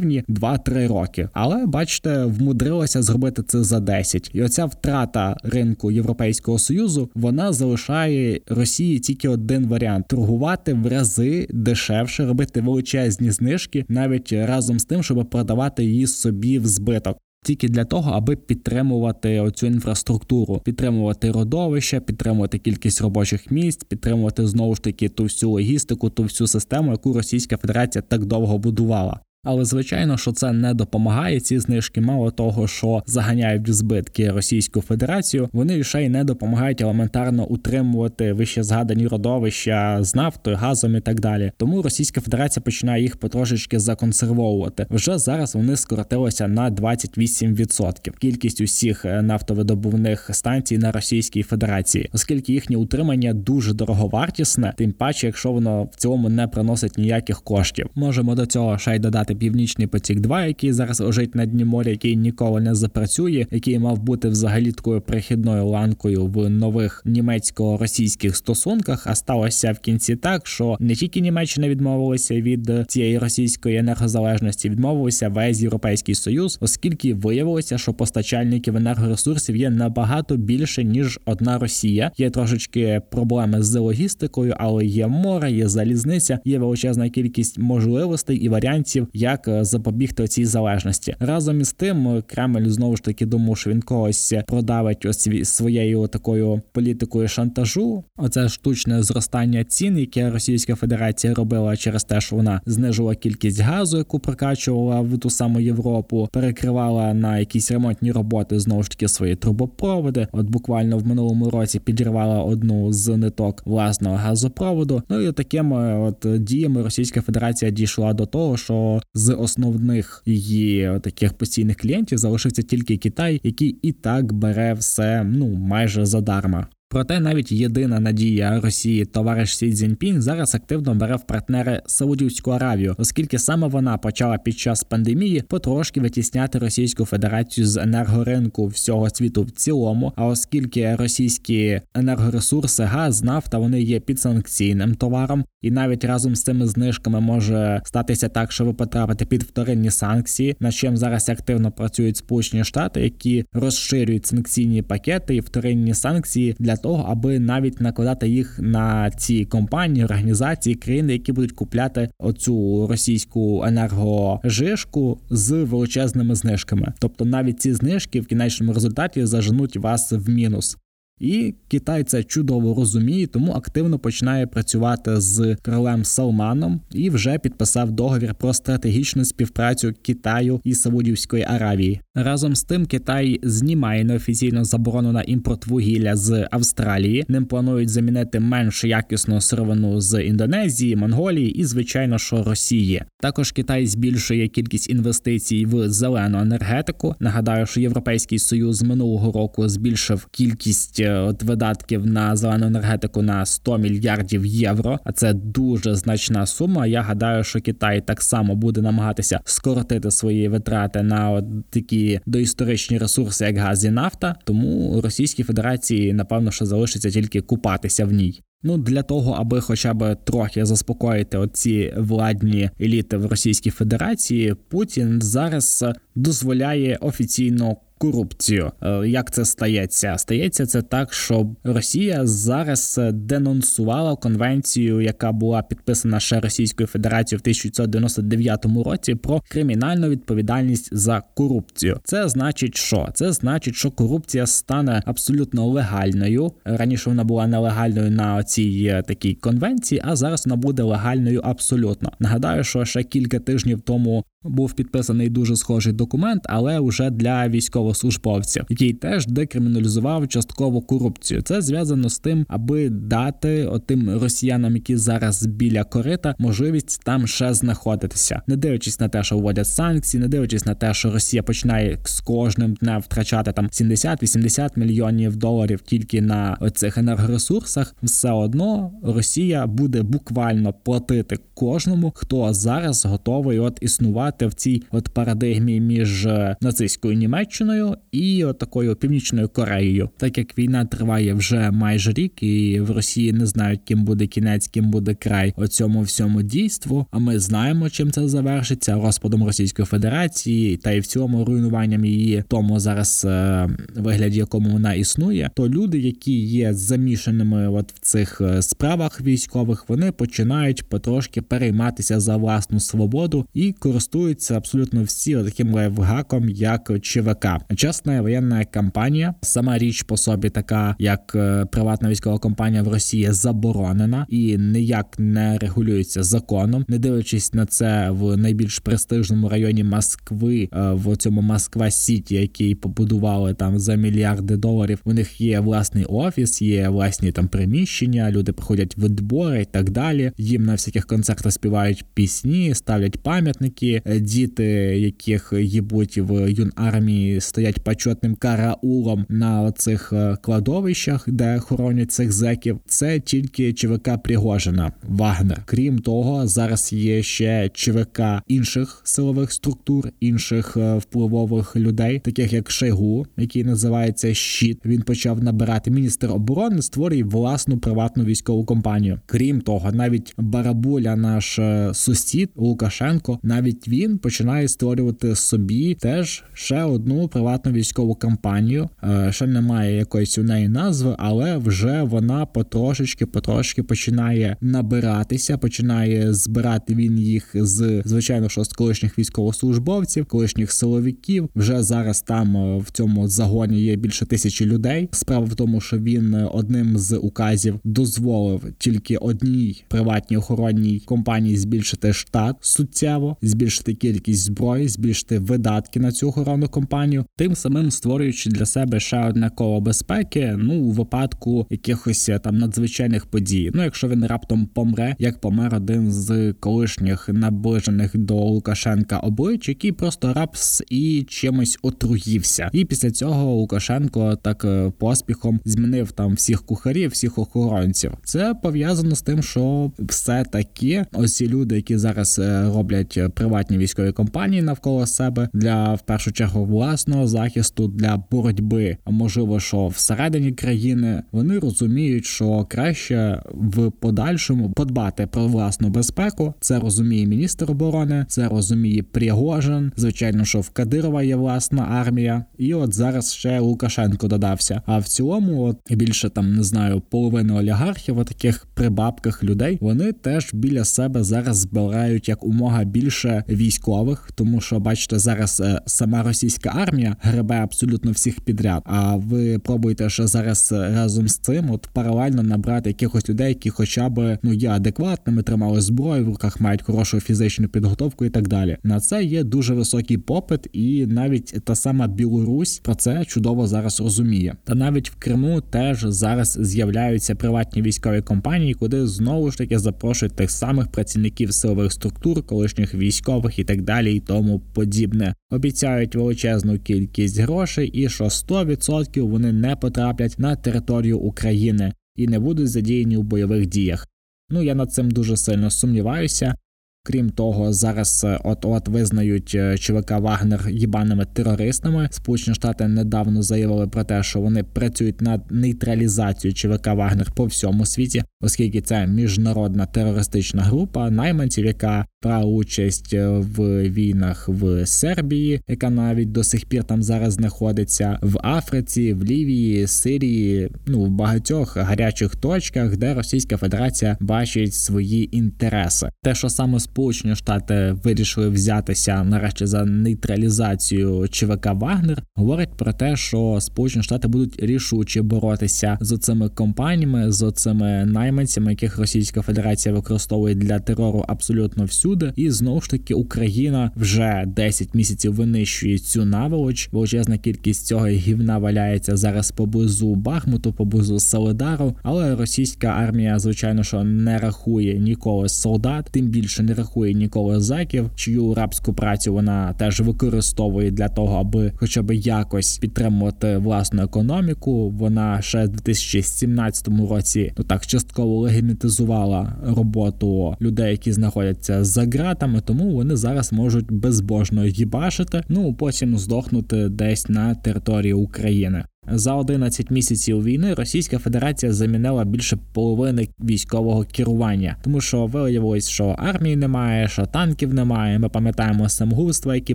альтернативні 0.00 0.24
2-3 0.28 0.88
роки. 0.88 1.28
Але 1.32 1.66
бачите, 1.66 2.24
вмудрилася 2.24 3.02
зробити 3.02 3.42
це 3.42 3.62
за 3.62 3.80
10. 3.80 4.30
І 4.34 4.42
оця 4.42 4.64
втрата 4.64 5.36
ринку 5.42 5.90
Європейського 5.90 6.58
союзу 6.58 7.10
вона 7.14 7.52
залишає 7.52 8.40
Росії 8.46 8.98
тільки 8.98 9.28
один 9.28 9.66
варіант: 9.66 10.06
торгувати 10.08 10.74
в 10.74 10.86
рази 10.86 11.46
дешевше, 11.50 12.26
робити 12.26 12.60
величезні 12.60 13.30
знижки, 13.30 13.84
навіть 13.88 14.32
разом 14.32 14.78
з 14.78 14.84
тим, 14.84 15.02
щоб 15.02 15.30
продавати 15.30 15.84
її 15.84 16.06
собі 16.06 16.58
в 16.58 16.66
збиток. 16.66 17.18
Тільки 17.44 17.68
для 17.68 17.84
того, 17.84 18.10
аби 18.10 18.36
підтримувати 18.36 19.40
оцю 19.40 19.66
інфраструктуру, 19.66 20.60
підтримувати 20.64 21.30
родовища, 21.30 22.00
підтримувати 22.00 22.58
кількість 22.58 23.00
робочих 23.00 23.50
місць, 23.50 23.84
підтримувати 23.84 24.46
знову 24.46 24.74
ж 24.74 24.82
таки 24.82 25.08
ту 25.08 25.22
всю 25.22 25.50
логістику, 25.50 26.10
ту 26.10 26.22
всю 26.22 26.48
систему, 26.48 26.90
яку 26.90 27.12
Російська 27.12 27.56
Федерація 27.56 28.02
так 28.02 28.24
довго 28.24 28.58
будувала. 28.58 29.20
Але 29.44 29.64
звичайно, 29.64 30.16
що 30.16 30.32
це 30.32 30.52
не 30.52 30.74
допомагає. 30.74 31.40
Ці 31.40 31.58
знижки, 31.58 32.00
мало 32.00 32.30
того, 32.30 32.68
що 32.68 33.02
заганяють 33.06 33.68
в 33.68 33.72
збитки 33.72 34.30
Російську 34.30 34.80
Федерацію, 34.80 35.48
вони 35.52 35.84
ще 35.84 36.04
й 36.04 36.08
не 36.08 36.24
допомагають 36.24 36.80
елементарно 36.80 37.46
утримувати 37.46 38.32
вище 38.32 38.62
згадані 38.62 39.06
родовища 39.06 39.98
з 40.00 40.14
нафтою, 40.14 40.56
газом 40.56 40.96
і 40.96 41.00
так 41.00 41.20
далі. 41.20 41.52
Тому 41.56 41.82
Російська 41.82 42.20
Федерація 42.20 42.62
починає 42.62 43.02
їх 43.02 43.16
потрошечки 43.16 43.78
законсервовувати. 43.78 44.86
Вже 44.90 45.18
зараз 45.18 45.54
вони 45.54 45.76
скоротилися 45.76 46.48
на 46.48 46.70
28%. 46.70 48.18
Кількість 48.18 48.60
усіх 48.60 49.04
е, 49.04 49.22
нафтовидобувних 49.22 50.30
станцій 50.32 50.78
на 50.78 50.92
Російській 50.92 51.42
Федерації, 51.42 52.10
оскільки 52.12 52.52
їхнє 52.52 52.76
утримання 52.76 53.32
дуже 53.32 53.74
дороговартісне, 53.74 54.74
тим 54.76 54.92
паче, 54.92 55.26
якщо 55.26 55.52
воно 55.52 55.84
в 55.84 55.96
цілому 55.96 56.28
не 56.28 56.48
приносить 56.48 56.98
ніяких 56.98 57.42
коштів, 57.42 57.86
можемо 57.94 58.34
до 58.34 58.46
цього 58.46 58.78
ще 58.78 58.96
й 58.96 58.98
додати 58.98 59.29
згадати 59.30 59.34
Північний 59.34 59.86
потік, 59.86 60.20
2 60.20 60.46
який 60.46 60.72
зараз 60.72 61.00
лежить 61.00 61.34
на 61.34 61.46
дні 61.46 61.64
моря, 61.64 61.90
який 61.90 62.16
ніколи 62.16 62.60
не 62.60 62.74
запрацює, 62.74 63.46
який 63.50 63.78
мав 63.78 64.02
бути 64.02 64.28
взагалі 64.28 64.72
такою 64.72 65.00
перехідною 65.00 65.66
ланкою 65.66 66.26
в 66.26 66.50
нових 66.50 67.02
німецько-російських 67.04 68.36
стосунках. 68.36 69.06
А 69.06 69.14
сталося 69.14 69.72
в 69.72 69.78
кінці 69.78 70.16
так, 70.16 70.46
що 70.46 70.76
не 70.80 70.94
тільки 70.94 71.20
Німеччина 71.20 71.68
відмовилася 71.68 72.34
від 72.34 72.70
цієї 72.88 73.18
російської 73.18 73.76
енергозалежності, 73.76 74.70
відмовився 74.70 75.28
весь 75.28 75.62
європейський 75.62 76.14
союз, 76.14 76.58
оскільки 76.60 77.14
виявилося, 77.14 77.78
що 77.78 77.92
постачальників 77.92 78.76
енергоресурсів 78.76 79.56
є 79.56 79.70
набагато 79.70 80.36
більше 80.36 80.84
ніж 80.84 81.20
одна 81.24 81.58
Росія. 81.58 82.10
Є 82.18 82.30
трошечки 82.30 83.02
проблеми 83.10 83.62
з 83.62 83.78
логістикою, 83.78 84.54
але 84.58 84.84
є 84.84 85.06
море, 85.06 85.52
є 85.52 85.68
залізниця, 85.68 86.38
є 86.44 86.58
величезна 86.58 87.10
кількість 87.10 87.58
можливостей 87.58 88.36
і 88.36 88.48
варіантів, 88.48 89.08
як 89.20 89.48
е, 89.48 89.64
запобігти 89.64 90.28
цій 90.28 90.44
залежності. 90.44 91.16
Разом 91.20 91.60
із 91.60 91.72
тим, 91.72 92.22
Кремль 92.26 92.68
знову 92.68 92.96
ж 92.96 93.02
таки 93.02 93.26
думав, 93.26 93.56
що 93.56 93.70
він 93.70 93.82
когось 93.82 94.34
продавить 94.46 95.06
ось 95.06 95.28
своєю 95.42 96.06
такою 96.06 96.62
політикою 96.72 97.28
шантажу. 97.28 98.04
Оце 98.16 98.48
штучне 98.48 99.02
зростання 99.02 99.64
цін, 99.64 99.98
яке 99.98 100.30
Російська 100.30 100.74
Федерація 100.74 101.34
робила 101.34 101.76
через 101.76 102.04
те, 102.04 102.20
що 102.20 102.36
вона 102.36 102.60
знижила 102.66 103.14
кількість 103.14 103.60
газу, 103.60 103.98
яку 103.98 104.18
прокачувала 104.18 105.00
в 105.00 105.18
ту 105.18 105.30
саму 105.30 105.60
Європу, 105.60 106.28
перекривала 106.32 107.14
на 107.14 107.38
якісь 107.38 107.70
ремонтні 107.70 108.12
роботи 108.12 108.60
знову 108.60 108.82
ж 108.82 108.90
таки 108.90 109.08
свої 109.08 109.36
трубопроводи. 109.36 110.26
От 110.32 110.46
буквально 110.46 110.98
в 110.98 111.06
минулому 111.06 111.50
році 111.50 111.80
підірвала 111.80 112.44
одну 112.44 112.92
з 112.92 113.16
ниток 113.16 113.62
власного 113.66 114.16
газопроводу. 114.16 115.02
Ну 115.08 115.20
і 115.20 115.32
такими 115.32 116.00
от 116.00 116.26
діями 116.44 116.82
Російська 116.82 117.20
Федерація 117.20 117.70
дійшла 117.70 118.12
до 118.12 118.26
того, 118.26 118.56
що 118.56 119.00
з 119.14 119.34
основних 119.34 120.22
її 120.26 121.00
таких 121.02 121.32
постійних 121.32 121.76
клієнтів 121.76 122.18
залишився 122.18 122.62
тільки 122.62 122.96
Китай, 122.96 123.40
який 123.42 123.78
і 123.82 123.92
так 123.92 124.32
бере 124.32 124.74
все 124.74 125.24
ну 125.24 125.46
майже 125.46 126.06
задарма. 126.06 126.66
Проте 126.92 127.20
навіть 127.20 127.52
єдина 127.52 128.00
надія 128.00 128.60
Росії, 128.60 129.04
товариш 129.04 129.56
Сі 129.56 129.72
Цзіньпін, 129.72 130.22
зараз 130.22 130.54
активно 130.54 130.94
бере 130.94 131.16
в 131.16 131.22
партнери 131.22 131.82
Саудівську 131.86 132.50
Аравію, 132.50 132.94
оскільки 132.98 133.38
саме 133.38 133.68
вона 133.68 133.98
почала 133.98 134.38
під 134.38 134.58
час 134.58 134.84
пандемії 134.84 135.42
потрошки 135.48 136.00
витісняти 136.00 136.58
Російську 136.58 137.04
Федерацію 137.04 137.66
з 137.66 137.76
енергоринку 137.76 138.66
всього 138.66 139.10
світу 139.10 139.42
в 139.42 139.50
цілому. 139.50 140.12
А 140.16 140.26
оскільки 140.26 140.96
російські 140.96 141.80
енергоресурси, 141.94 142.82
газ, 142.82 143.22
нафта 143.22 143.58
вони 143.58 143.82
є 143.82 144.00
підсанкційним 144.00 144.94
товаром, 144.94 145.44
і 145.62 145.70
навіть 145.70 146.04
разом 146.04 146.36
з 146.36 146.42
цими 146.42 146.66
знижками 146.66 147.20
може 147.20 147.80
статися 147.84 148.28
так, 148.28 148.52
що 148.52 148.64
ви 148.64 148.72
потрапите 148.72 149.24
під 149.24 149.42
вторинні 149.42 149.90
санкції, 149.90 150.56
над 150.60 150.74
чим 150.74 150.96
зараз 150.96 151.28
активно 151.28 151.72
працюють 151.72 152.16
Сполучені 152.16 152.64
Штати, 152.64 153.00
які 153.00 153.44
розширюють 153.52 154.26
санкційні 154.26 154.82
пакети 154.82 155.36
і 155.36 155.40
вторинні 155.40 155.94
санкції 155.94 156.56
для 156.58 156.79
того, 156.82 157.06
аби 157.08 157.38
навіть 157.38 157.80
накладати 157.80 158.28
їх 158.28 158.58
на 158.62 159.10
ці 159.10 159.44
компанії, 159.44 160.04
організації, 160.04 160.76
країни, 160.76 161.12
які 161.12 161.32
будуть 161.32 161.52
купляти 161.52 162.08
оцю 162.18 162.86
російську 162.86 163.64
енергожишку 163.66 165.18
з 165.30 165.50
величезними 165.64 166.34
знижками. 166.34 166.92
Тобто 166.98 167.24
навіть 167.24 167.60
ці 167.60 167.74
знижки 167.74 168.20
в 168.20 168.26
кінечному 168.26 168.72
результаті 168.72 169.26
заженуть 169.26 169.76
вас 169.76 170.12
в 170.12 170.28
мінус. 170.28 170.76
І 171.20 171.54
Китай 171.68 172.04
це 172.04 172.24
чудово 172.24 172.74
розуміє, 172.74 173.26
тому 173.26 173.52
активно 173.52 173.98
починає 173.98 174.46
працювати 174.46 175.20
з 175.20 175.56
королем 175.62 176.04
Салманом 176.04 176.80
і 176.92 177.10
вже 177.10 177.38
підписав 177.38 177.90
договір 177.90 178.34
про 178.34 178.54
стратегічну 178.54 179.24
співпрацю 179.24 179.94
Китаю 180.02 180.60
і 180.64 180.74
Саудівської 180.74 181.44
Аравії. 181.48 182.00
Разом 182.14 182.56
з 182.56 182.62
тим 182.62 182.86
Китай 182.86 183.40
знімає 183.42 184.04
неофіційну 184.04 184.64
заборону 184.64 185.12
на 185.12 185.22
імпорт 185.22 185.66
вугілля 185.66 186.16
з 186.16 186.48
Австралії. 186.50 187.24
Ним 187.28 187.46
планують 187.46 187.88
замінити 187.88 188.40
менш 188.40 188.84
якісну 188.84 189.40
сировину 189.40 190.00
з 190.00 190.22
Індонезії, 190.22 190.96
Монголії 190.96 191.50
і, 191.50 191.64
звичайно, 191.64 192.18
що 192.18 192.42
Росії. 192.42 193.02
Також 193.20 193.52
Китай 193.52 193.86
збільшує 193.86 194.48
кількість 194.48 194.90
інвестицій 194.90 195.66
в 195.66 195.88
зелену 195.88 196.38
енергетику. 196.38 197.14
Нагадаю, 197.20 197.66
що 197.66 197.80
Європейський 197.80 198.38
Союз 198.38 198.82
минулого 198.82 199.32
року 199.32 199.68
збільшив 199.68 200.26
кількість 200.30 201.00
е, 201.00 201.12
от 201.12 201.42
видатків 201.42 202.06
на 202.06 202.36
зелену 202.36 202.66
енергетику 202.66 203.22
на 203.22 203.46
100 203.46 203.78
мільярдів 203.78 204.46
євро. 204.46 204.98
А 205.04 205.12
це 205.12 205.32
дуже 205.32 205.94
значна 205.94 206.46
сума. 206.46 206.86
Я 206.86 207.02
гадаю, 207.02 207.44
що 207.44 207.60
Китай 207.60 208.00
так 208.06 208.22
само 208.22 208.54
буде 208.54 208.80
намагатися 208.80 209.40
скоротити 209.44 210.10
свої 210.10 210.48
витрати 210.48 211.02
на 211.02 211.30
от 211.30 211.44
такі 211.70 212.00
доісторичні 212.26 212.98
ресурси, 212.98 213.44
як 213.44 213.58
газ 213.58 213.84
і 213.84 213.90
нафта, 213.90 214.36
тому 214.44 215.00
Російській 215.00 215.42
Федерації 215.42 216.12
напевно 216.12 216.50
що 216.50 216.66
залишиться 216.66 217.10
тільки 217.10 217.40
купатися 217.40 218.04
в 218.04 218.12
ній. 218.12 218.40
Ну 218.62 218.78
для 218.78 219.02
того, 219.02 219.32
аби 219.32 219.60
хоча 219.60 219.94
б 219.94 220.16
трохи 220.24 220.64
заспокоїти 220.64 221.38
оці 221.38 221.94
владні 221.96 222.70
еліти 222.80 223.16
в 223.16 223.26
Російській 223.26 223.70
Федерації, 223.70 224.54
Путін 224.68 225.22
зараз 225.22 225.84
дозволяє 226.14 226.98
офіційно 227.00 227.76
корупцію. 228.00 228.72
Е, 228.82 229.08
як 229.08 229.30
це 229.30 229.44
стається? 229.44 230.18
Стається 230.18 230.66
це 230.66 230.82
так, 230.82 231.12
що 231.12 231.50
Росія 231.64 232.26
зараз 232.26 233.00
денонсувала 233.12 234.16
конвенцію, 234.16 235.00
яка 235.00 235.32
була 235.32 235.62
підписана 235.62 236.20
ще 236.20 236.40
Російською 236.40 236.86
Федерацією 236.86 237.38
в 237.38 237.42
1999 237.42 238.66
році 238.86 239.14
про 239.14 239.42
кримінальну 239.48 240.08
відповідальність 240.08 240.88
за 240.92 241.22
корупцію. 241.34 242.00
Це 242.04 242.28
значить, 242.28 242.76
що 242.76 243.08
це 243.14 243.32
значить, 243.32 243.74
що 243.74 243.90
корупція 243.90 244.46
стане 244.46 245.02
абсолютно 245.06 245.66
легальною. 245.66 246.52
Раніше 246.64 247.10
вона 247.10 247.24
була 247.24 247.46
нелегальною 247.46 248.10
на 248.10 248.42
цій 248.50 248.86
е, 248.90 249.02
такій 249.02 249.34
конвенції, 249.34 250.00
а 250.04 250.16
зараз 250.16 250.46
вона 250.46 250.56
буде 250.56 250.82
легальною 250.82 251.40
абсолютно. 251.44 252.12
Нагадаю, 252.18 252.64
що 252.64 252.84
ще 252.84 253.02
кілька 253.02 253.38
тижнів 253.38 253.80
тому 253.80 254.24
був 254.44 254.72
підписаний 254.72 255.28
дуже 255.28 255.56
схожий 255.56 255.92
документ, 255.92 256.42
але 256.44 256.80
вже 256.80 257.10
для 257.10 257.48
військовослужбовців, 257.48 258.64
який 258.68 258.92
теж 258.92 259.26
декриміналізував 259.26 260.28
частково 260.28 260.80
корупцію. 260.80 261.42
Це 261.42 261.62
зв'язано 261.62 262.08
з 262.08 262.18
тим, 262.18 262.46
аби 262.48 262.90
дати 262.90 263.66
отим 263.66 264.18
росіянам, 264.18 264.76
які 264.76 264.96
зараз 264.96 265.46
біля 265.46 265.84
корита, 265.84 266.34
можливість 266.38 267.00
там 267.04 267.26
ще 267.26 267.54
знаходитися, 267.54 268.42
не 268.46 268.56
дивлячись 268.56 269.00
на 269.00 269.08
те, 269.08 269.22
що 269.22 269.38
вводять 269.38 269.66
санкції, 269.66 270.20
не 270.20 270.28
дивлячись 270.28 270.66
на 270.66 270.74
те, 270.74 270.94
що 270.94 271.10
Росія 271.10 271.42
починає 271.42 271.98
з 272.04 272.20
кожним 272.20 272.74
днем 272.74 273.00
втрачати 273.00 273.52
там 273.52 273.66
70-80 273.66 274.78
мільйонів 274.78 275.36
доларів 275.36 275.80
тільки 275.80 276.20
на 276.20 276.58
цих 276.74 276.98
енергоресурсах, 276.98 277.94
все 278.02 278.30
одно 278.30 278.92
Росія 279.02 279.66
буде 279.66 280.02
буквально 280.02 280.72
платити 280.72 281.38
кожному, 281.54 282.12
хто 282.16 282.52
зараз 282.52 283.06
готовий 283.06 283.58
от 283.58 283.78
існувати 283.82 284.29
в 284.38 284.54
цій 284.54 284.82
от 284.90 285.08
парадигмі 285.08 285.80
між 285.80 286.26
е, 286.26 286.56
нацистською 286.60 287.14
Німеччиною 287.16 287.96
і 288.12 288.44
от 288.44 288.58
такою 288.58 288.96
північною 288.96 289.48
Кореєю, 289.48 290.10
так 290.16 290.38
як 290.38 290.58
війна 290.58 290.84
триває 290.84 291.34
вже 291.34 291.70
майже 291.70 292.12
рік, 292.12 292.42
і 292.42 292.80
в 292.80 292.90
Росії 292.90 293.32
не 293.32 293.46
знають, 293.46 293.80
ким 293.84 294.04
буде 294.04 294.26
кінець, 294.26 294.68
ким 294.68 294.90
буде 294.90 295.14
край 295.14 295.54
оцьому 295.56 296.02
всьому 296.02 296.42
дійству. 296.42 297.06
А 297.10 297.18
ми 297.18 297.38
знаємо, 297.38 297.90
чим 297.90 298.10
це 298.10 298.28
завершиться 298.28 298.94
розпадом 298.94 299.44
Російської 299.44 299.86
Федерації, 299.86 300.76
та 300.76 300.90
й 300.90 301.00
в 301.00 301.06
цьому 301.06 301.44
руйнуванням 301.44 302.04
її 302.04 302.44
тому 302.48 302.80
зараз 302.80 303.24
е, 303.28 303.68
вигляді, 303.96 304.38
якому 304.38 304.70
вона 304.70 304.94
існує, 304.94 305.50
то 305.54 305.68
люди, 305.68 305.98
які 305.98 306.40
є 306.40 306.74
замішаними 306.74 307.68
от 307.68 307.92
в 307.92 307.98
цих 307.98 308.40
е, 308.40 308.62
справах 308.62 309.20
військових, 309.20 309.88
вони 309.88 310.12
починають 310.12 310.88
потрошки 310.88 311.42
перейматися 311.42 312.20
за 312.20 312.36
власну 312.36 312.80
свободу 312.80 313.46
і 313.54 313.72
користуються 313.72 314.19
абсолютно 314.50 315.02
всі 315.02 315.34
таким 315.34 315.74
лайфгаком, 315.74 316.48
як 316.48 316.92
ЧВК. 317.02 317.46
Частна 317.76 318.22
воєнна 318.22 318.64
кампанія, 318.64 319.34
сама 319.42 319.78
річ 319.78 320.02
по 320.02 320.16
собі, 320.16 320.50
така 320.50 320.96
як 320.98 321.32
е, 321.34 321.64
приватна 321.64 322.08
військова 322.08 322.38
компанія 322.38 322.82
в 322.82 322.88
Росії, 322.88 323.32
заборонена 323.32 324.26
і 324.28 324.58
ніяк 324.58 325.18
не 325.18 325.58
регулюється 325.58 326.22
законом, 326.22 326.84
не 326.88 326.98
дивлячись 326.98 327.54
на 327.54 327.66
це 327.66 328.10
в 328.10 328.36
найбільш 328.36 328.78
престижному 328.78 329.48
районі 329.48 329.84
Москви, 329.84 330.68
е, 330.72 330.92
в 330.92 331.16
цьому 331.16 331.42
Москва 331.42 331.90
Сіті, 331.90 332.34
який 332.34 332.74
побудували 332.74 333.54
там 333.54 333.78
за 333.78 333.94
мільярди 333.94 334.56
доларів. 334.56 335.00
У 335.04 335.12
них 335.12 335.40
є 335.40 335.60
власний 335.60 336.04
офіс, 336.04 336.62
є 336.62 336.88
власні 336.88 337.32
там 337.32 337.48
приміщення. 337.48 338.30
Люди 338.30 338.52
приходять 338.52 338.96
в 338.96 339.04
відбори 339.04 339.62
і 339.62 339.64
так 339.64 339.90
далі. 339.90 340.32
Їм 340.38 340.62
на 340.62 340.72
всяких 340.72 341.06
концертах 341.06 341.52
співають 341.52 342.04
пісні, 342.14 342.74
ставлять 342.74 343.22
пам'ятники. 343.22 344.02
Е, 344.10 344.20
діти, 344.20 344.64
яких 344.98 345.52
їбуть 345.60 346.18
в 346.18 346.50
юнармії, 346.50 347.40
стоять 347.40 347.80
почетним 347.80 348.34
караулом 348.34 349.26
на 349.28 349.62
оцих 349.62 350.12
е, 350.12 350.36
кладовищах, 350.42 351.24
де 351.26 351.58
хоронять 351.58 352.12
цих 352.12 352.32
зеків. 352.32 352.78
Це 352.86 353.20
тільки 353.20 353.72
ЧВК 353.72 354.10
Пригожина 354.24 354.92
Вагнер. 355.08 355.62
Крім 355.64 355.98
того, 355.98 356.46
зараз 356.46 356.92
є 356.92 357.22
ще 357.22 357.70
ЧВК 357.74 358.20
інших 358.48 359.00
силових 359.04 359.52
структур, 359.52 360.08
інших 360.20 360.76
е, 360.76 360.94
впливових 360.94 361.76
людей, 361.76 362.18
таких 362.18 362.52
як 362.52 362.70
Шойгу, 362.70 363.26
який 363.36 363.64
називається 363.64 364.34
Щит. 364.34 364.78
Він 364.84 365.02
почав 365.02 365.44
набирати 365.44 365.90
міністр 365.90 366.30
оборони, 366.30 366.82
створює 366.82 367.22
власну 367.22 367.78
приватну 367.78 368.24
військову 368.24 368.64
компанію. 368.64 369.20
Крім 369.26 369.60
того, 369.60 369.92
навіть 369.92 370.34
Барабуля, 370.38 371.16
наш 371.16 371.60
сусід 371.92 372.50
Лукашенко, 372.56 373.38
навіть 373.42 373.88
він 373.88 373.99
починає 374.08 374.68
створювати 374.68 375.34
собі 375.36 375.94
теж 375.94 376.44
ще 376.52 376.82
одну 376.82 377.28
приватну 377.28 377.72
військову 377.72 378.14
компанію. 378.14 378.88
Е, 379.02 379.32
ще 379.32 379.46
немає 379.46 379.96
якоїсь 379.96 380.38
у 380.38 380.42
неї 380.42 380.68
назви, 380.68 381.16
але 381.18 381.56
вже 381.56 382.02
вона 382.02 382.46
потрошечки, 382.46 383.26
потрошки 383.26 383.82
починає 383.82 384.56
набиратися, 384.60 385.58
починає 385.58 386.34
збирати 386.34 386.94
він 386.94 387.18
їх 387.18 387.50
з 387.54 388.02
звичайно, 388.04 388.48
що 388.48 388.64
з 388.64 388.68
колишніх 388.68 389.18
військовослужбовців, 389.18 390.26
колишніх 390.26 390.72
силовиків. 390.72 391.48
Вже 391.54 391.82
зараз 391.82 392.22
там 392.22 392.56
е, 392.56 392.78
в 392.78 392.90
цьому 392.90 393.28
загоні 393.28 393.82
є 393.82 393.96
більше 393.96 394.26
тисячі 394.26 394.66
людей. 394.66 395.08
Справа 395.12 395.44
в 395.44 395.54
тому, 395.54 395.80
що 395.80 395.98
він 395.98 396.34
е, 396.34 396.48
одним 396.52 396.98
з 396.98 397.16
указів 397.16 397.80
дозволив 397.84 398.62
тільки 398.78 399.16
одній 399.16 399.84
приватній 399.88 400.36
охоронній 400.36 401.00
компанії 401.00 401.56
збільшити 401.56 402.12
штат 402.12 402.56
суттєво, 402.60 403.36
збільшити 403.42 403.89
кількість 403.94 404.42
зброї, 404.42 404.88
збільшити 404.88 405.38
видатки 405.38 406.00
на 406.00 406.12
цю 406.12 406.28
охоронну 406.28 406.68
компанію, 406.68 407.24
тим 407.36 407.54
самим 407.54 407.90
створюючи 407.90 408.50
для 408.50 408.66
себе 408.66 409.00
ще 409.00 409.24
одне 409.24 409.50
коло 409.50 409.80
безпеки. 409.80 410.54
Ну 410.58 410.74
у 410.74 410.90
випадку 410.90 411.66
якихось 411.70 412.28
е, 412.28 412.38
там 412.38 412.58
надзвичайних 412.58 413.26
подій. 413.26 413.70
Ну 413.74 413.82
якщо 413.82 414.08
він 414.08 414.26
раптом 414.26 414.66
помре, 414.66 415.16
як 415.18 415.40
помер 415.40 415.74
один 415.74 416.12
з 416.12 416.52
колишніх 416.60 417.28
наближених 417.28 418.16
до 418.16 418.34
Лукашенка 418.34 419.18
облич, 419.18 419.68
який 419.68 419.92
просто 419.92 420.32
рапс 420.32 420.82
і 420.90 421.26
чимось 421.28 421.78
отруївся. 421.82 422.70
І 422.72 422.84
після 422.84 423.10
цього 423.10 423.54
Лукашенко 423.54 424.36
так 424.42 424.64
е, 424.64 424.92
поспіхом 424.98 425.60
змінив 425.64 426.12
там 426.12 426.34
всіх 426.34 426.62
кухарів, 426.62 427.10
всіх 427.10 427.38
охоронців. 427.38 428.12
Це 428.24 428.54
пов'язано 428.62 429.14
з 429.14 429.22
тим, 429.22 429.42
що 429.42 429.92
все 429.98 430.44
таки 430.52 431.04
ось 431.12 431.42
люди, 431.42 431.76
які 431.76 431.98
зараз 431.98 432.38
е, 432.38 432.62
роблять 432.64 433.18
приватні 433.34 433.69
військові 433.78 434.12
компанії 434.12 434.62
навколо 434.62 435.06
себе 435.06 435.48
для 435.52 435.94
в 435.94 436.00
першу 436.00 436.32
чергу 436.32 436.64
власного 436.64 437.26
захисту 437.26 437.88
для 437.88 438.24
боротьби, 438.30 438.96
а 439.04 439.10
можливо, 439.10 439.60
що 439.60 439.86
всередині 439.86 440.52
країни 440.52 441.22
вони 441.32 441.58
розуміють, 441.58 442.24
що 442.24 442.66
краще 442.70 443.42
в 443.54 443.90
подальшому 443.90 444.70
подбати 444.70 445.26
про 445.26 445.46
власну 445.46 445.88
безпеку. 445.88 446.54
Це 446.60 446.78
розуміє 446.78 447.26
міністр 447.26 447.70
оборони, 447.70 448.26
це 448.28 448.48
розуміє 448.48 449.02
Пригожин. 449.02 449.92
Звичайно, 449.96 450.44
що 450.44 450.60
в 450.60 450.70
Кадирова 450.70 451.22
є 451.22 451.36
власна 451.36 451.82
армія, 451.82 452.44
і 452.58 452.74
от 452.74 452.94
зараз 452.94 453.34
ще 453.34 453.58
Лукашенко 453.58 454.28
додався. 454.28 454.82
А 454.86 454.98
в 454.98 455.04
цілому, 455.04 455.62
от 455.62 455.76
більше 455.90 456.28
там 456.28 456.56
не 456.56 456.62
знаю, 456.62 457.02
половини 457.10 457.52
олігархів, 457.52 458.24
таких 458.24 458.66
прибабких 458.74 459.44
людей, 459.44 459.78
вони 459.80 460.12
теж 460.12 460.54
біля 460.54 460.84
себе 460.84 461.24
зараз 461.24 461.56
збирають 461.56 462.28
як 462.28 462.44
умога 462.44 462.84
більше 462.84 463.44
військових, 463.60 464.30
тому 464.34 464.60
що 464.60 464.80
бачите, 464.80 465.18
зараз 465.18 465.60
е, 465.60 465.80
сама 465.86 466.22
російська 466.22 466.72
армія 466.76 467.16
гребе 467.20 467.54
абсолютно 467.54 468.12
всіх 468.12 468.40
підряд. 468.40 468.82
А 468.84 469.16
ви 469.16 469.58
пробуєте 469.58 470.10
ще 470.10 470.26
зараз 470.26 470.72
е, 470.72 470.88
разом 470.94 471.28
з 471.28 471.38
цим, 471.38 471.70
от 471.70 471.88
паралельно 471.92 472.42
набрати 472.42 472.90
якихось 472.90 473.28
людей, 473.28 473.48
які, 473.48 473.70
хоча 473.70 474.08
б 474.08 474.38
ну 474.42 474.52
є 474.52 474.70
адекватними, 474.70 475.42
тримали 475.42 475.80
зброю 475.80 476.24
в 476.24 476.28
руках, 476.28 476.60
мають 476.60 476.82
хорошу 476.82 477.20
фізичну 477.20 477.68
підготовку 477.68 478.24
і 478.24 478.30
так 478.30 478.48
далі. 478.48 478.76
На 478.82 479.00
це 479.00 479.24
є 479.24 479.44
дуже 479.44 479.74
високий 479.74 480.18
попит, 480.18 480.68
і 480.72 481.06
навіть 481.06 481.54
та 481.64 481.74
сама 481.74 482.06
Білорусь 482.06 482.78
про 482.78 482.94
це 482.94 483.24
чудово 483.24 483.66
зараз 483.66 484.00
розуміє. 484.00 484.56
Та 484.64 484.74
навіть 484.74 485.10
в 485.10 485.14
Криму 485.14 485.60
теж 485.60 486.04
зараз 486.08 486.58
з'являються 486.60 487.34
приватні 487.34 487.82
військові 487.82 488.22
компанії, 488.22 488.74
куди 488.74 489.06
знову 489.06 489.50
ж 489.50 489.58
таки 489.58 489.78
запрошують 489.78 490.36
тих 490.36 490.50
самих 490.50 490.88
працівників 490.88 491.54
силових 491.54 491.92
структур, 491.92 492.46
колишніх 492.46 492.94
військових 492.94 493.49
і 493.58 493.64
так 493.64 493.82
далі, 493.82 494.14
і 494.14 494.20
тому 494.20 494.60
подібне. 494.60 495.34
Обіцяють 495.50 496.14
величезну 496.14 496.78
кількість 496.78 497.38
грошей, 497.40 497.88
і 497.88 498.08
що 498.08 498.24
100% 498.24 499.20
вони 499.20 499.52
не 499.52 499.76
потраплять 499.76 500.38
на 500.38 500.56
територію 500.56 501.18
України 501.18 501.92
і 502.16 502.26
не 502.26 502.38
будуть 502.38 502.68
задіяні 502.68 503.16
у 503.16 503.22
бойових 503.22 503.66
діях. 503.66 504.06
Ну 504.50 504.62
я 504.62 504.74
над 504.74 504.92
цим 504.92 505.10
дуже 505.10 505.36
сильно 505.36 505.70
сумніваюся. 505.70 506.54
Крім 507.02 507.30
того, 507.30 507.72
зараз 507.72 508.24
е, 508.24 508.38
от 508.44 508.64
от 508.64 508.88
визнають 508.88 509.54
е, 509.54 509.78
ЧВК 509.78 510.10
Вагнер 510.10 510.68
їбаними 510.70 511.24
терористами. 511.24 512.08
Сполучені 512.12 512.54
Штати 512.54 512.88
недавно 512.88 513.42
заявили 513.42 513.88
про 513.88 514.04
те, 514.04 514.22
що 514.22 514.40
вони 514.40 514.64
працюють 514.64 515.20
над 515.20 515.50
нейтралізацією 515.50 516.54
ЧВК 516.54 516.86
Вагнер 516.86 517.32
по 517.36 517.44
всьому 517.44 517.86
світі, 517.86 518.24
оскільки 518.40 518.80
це 518.80 519.06
міжнародна 519.06 519.86
терористична 519.86 520.62
група 520.62 521.10
найманців, 521.10 521.66
яка 521.66 522.06
брала 522.22 522.44
участь 522.44 523.14
е, 523.14 523.28
в 523.28 523.82
війнах 523.88 524.48
в 524.48 524.86
Сербії, 524.86 525.60
яка 525.68 525.90
навіть 525.90 526.32
до 526.32 526.44
сих 526.44 526.64
пір 526.64 526.84
там 526.84 527.02
зараз 527.02 527.32
знаходиться 527.32 528.18
в 528.22 528.38
Африці, 528.42 529.12
в 529.12 529.24
Лівії, 529.24 529.86
Сирії, 529.86 530.70
ну 530.86 531.04
в 531.04 531.10
багатьох 531.10 531.76
гарячих 531.76 532.36
точках, 532.36 532.96
де 532.96 533.14
Російська 533.14 533.56
Федерація 533.56 534.16
бачить 534.20 534.74
свої 534.74 535.36
інтереси. 535.36 536.08
Те, 536.22 536.34
що 536.34 536.48
саме 536.48 536.80
Сполучені 536.80 537.36
Штати 537.36 537.96
вирішили 538.04 538.48
взятися 538.48 539.24
нарешті 539.24 539.66
за 539.66 539.84
нейтралізацію 539.84 541.28
ЧВК 541.28 541.66
Вагнер, 541.66 542.22
говорить 542.34 542.76
про 542.76 542.92
те, 542.92 543.16
що 543.16 543.58
Сполучені 543.60 544.02
Штати 544.02 544.28
будуть 544.28 544.62
рішуче 544.62 545.22
боротися 545.22 545.98
з 546.00 546.18
цими 546.18 546.48
компаніями, 546.48 547.32
з 547.32 547.52
цими 547.52 548.04
найманцями, 548.04 548.70
яких 548.70 548.98
Російська 548.98 549.42
Федерація 549.42 549.94
використовує 549.94 550.54
для 550.54 550.78
терору 550.78 551.24
абсолютно 551.28 551.84
всю 551.84 552.09
всюди. 552.10 552.32
І 552.36 552.50
знову 552.50 552.80
ж 552.80 552.90
таки 552.90 553.14
Україна 553.14 553.90
вже 553.96 554.44
10 554.46 554.94
місяців 554.94 555.34
винищує 555.34 555.98
цю 555.98 556.24
наволоч. 556.24 556.88
Величезна 556.92 557.38
кількість 557.38 557.86
цього 557.86 558.06
гівна 558.06 558.58
валяється 558.58 559.16
зараз 559.16 559.50
поблизу 559.50 560.14
Бахмуту, 560.14 560.72
поблизу 560.72 561.20
Солидару. 561.20 561.96
Але 562.02 562.36
російська 562.36 562.86
армія, 562.86 563.38
звичайно, 563.38 563.82
що 563.82 564.04
не 564.04 564.38
рахує 564.38 564.98
ніколи 564.98 565.48
солдат, 565.48 566.08
тим 566.10 566.26
більше 566.26 566.62
не 566.62 566.74
рахує 566.74 567.14
ніколи 567.14 567.60
заків, 567.60 568.10
чию 568.14 568.54
рабську 568.54 568.92
працю 568.92 569.32
вона 569.32 569.72
теж 569.72 570.00
використовує 570.00 570.90
для 570.90 571.08
того, 571.08 571.36
аби 571.36 571.72
хоча 571.76 572.02
б 572.02 572.14
якось 572.14 572.78
підтримувати 572.78 573.56
власну 573.56 574.02
економіку. 574.02 574.90
Вона 574.90 575.42
ще 575.42 575.64
в 575.64 575.68
2017 575.68 576.88
році 577.10 577.52
ну 577.58 577.64
так 577.64 577.86
частково 577.86 578.40
легімітизувала 578.40 579.56
роботу 579.62 580.56
людей, 580.60 580.90
які 580.90 581.12
знаходяться 581.12 581.84
за 581.84 581.99
ґратами, 582.06 582.60
тому 582.60 582.90
вони 582.90 583.16
зараз 583.16 583.52
можуть 583.52 583.92
безбожно 583.92 584.66
їбашити, 584.66 585.42
ну 585.48 585.74
потім 585.74 586.18
здохнути 586.18 586.88
десь 586.88 587.28
на 587.28 587.54
території 587.54 588.12
України. 588.12 588.84
За 589.12 589.34
11 589.34 589.90
місяців 589.90 590.44
війни 590.44 590.74
Російська 590.74 591.18
Федерація 591.18 591.72
замінила 591.72 592.24
більше 592.24 592.58
половини 592.72 593.28
військового 593.40 594.04
керування, 594.12 594.76
тому 594.82 595.00
що 595.00 595.26
виявилось, 595.26 595.88
що 595.88 596.04
армії 596.18 596.56
немає, 596.56 597.08
що 597.08 597.26
танків 597.26 597.74
немає. 597.74 598.18
Ми 598.18 598.28
пам'ятаємо 598.28 598.88
самогубства, 598.88 599.54
які 599.54 599.74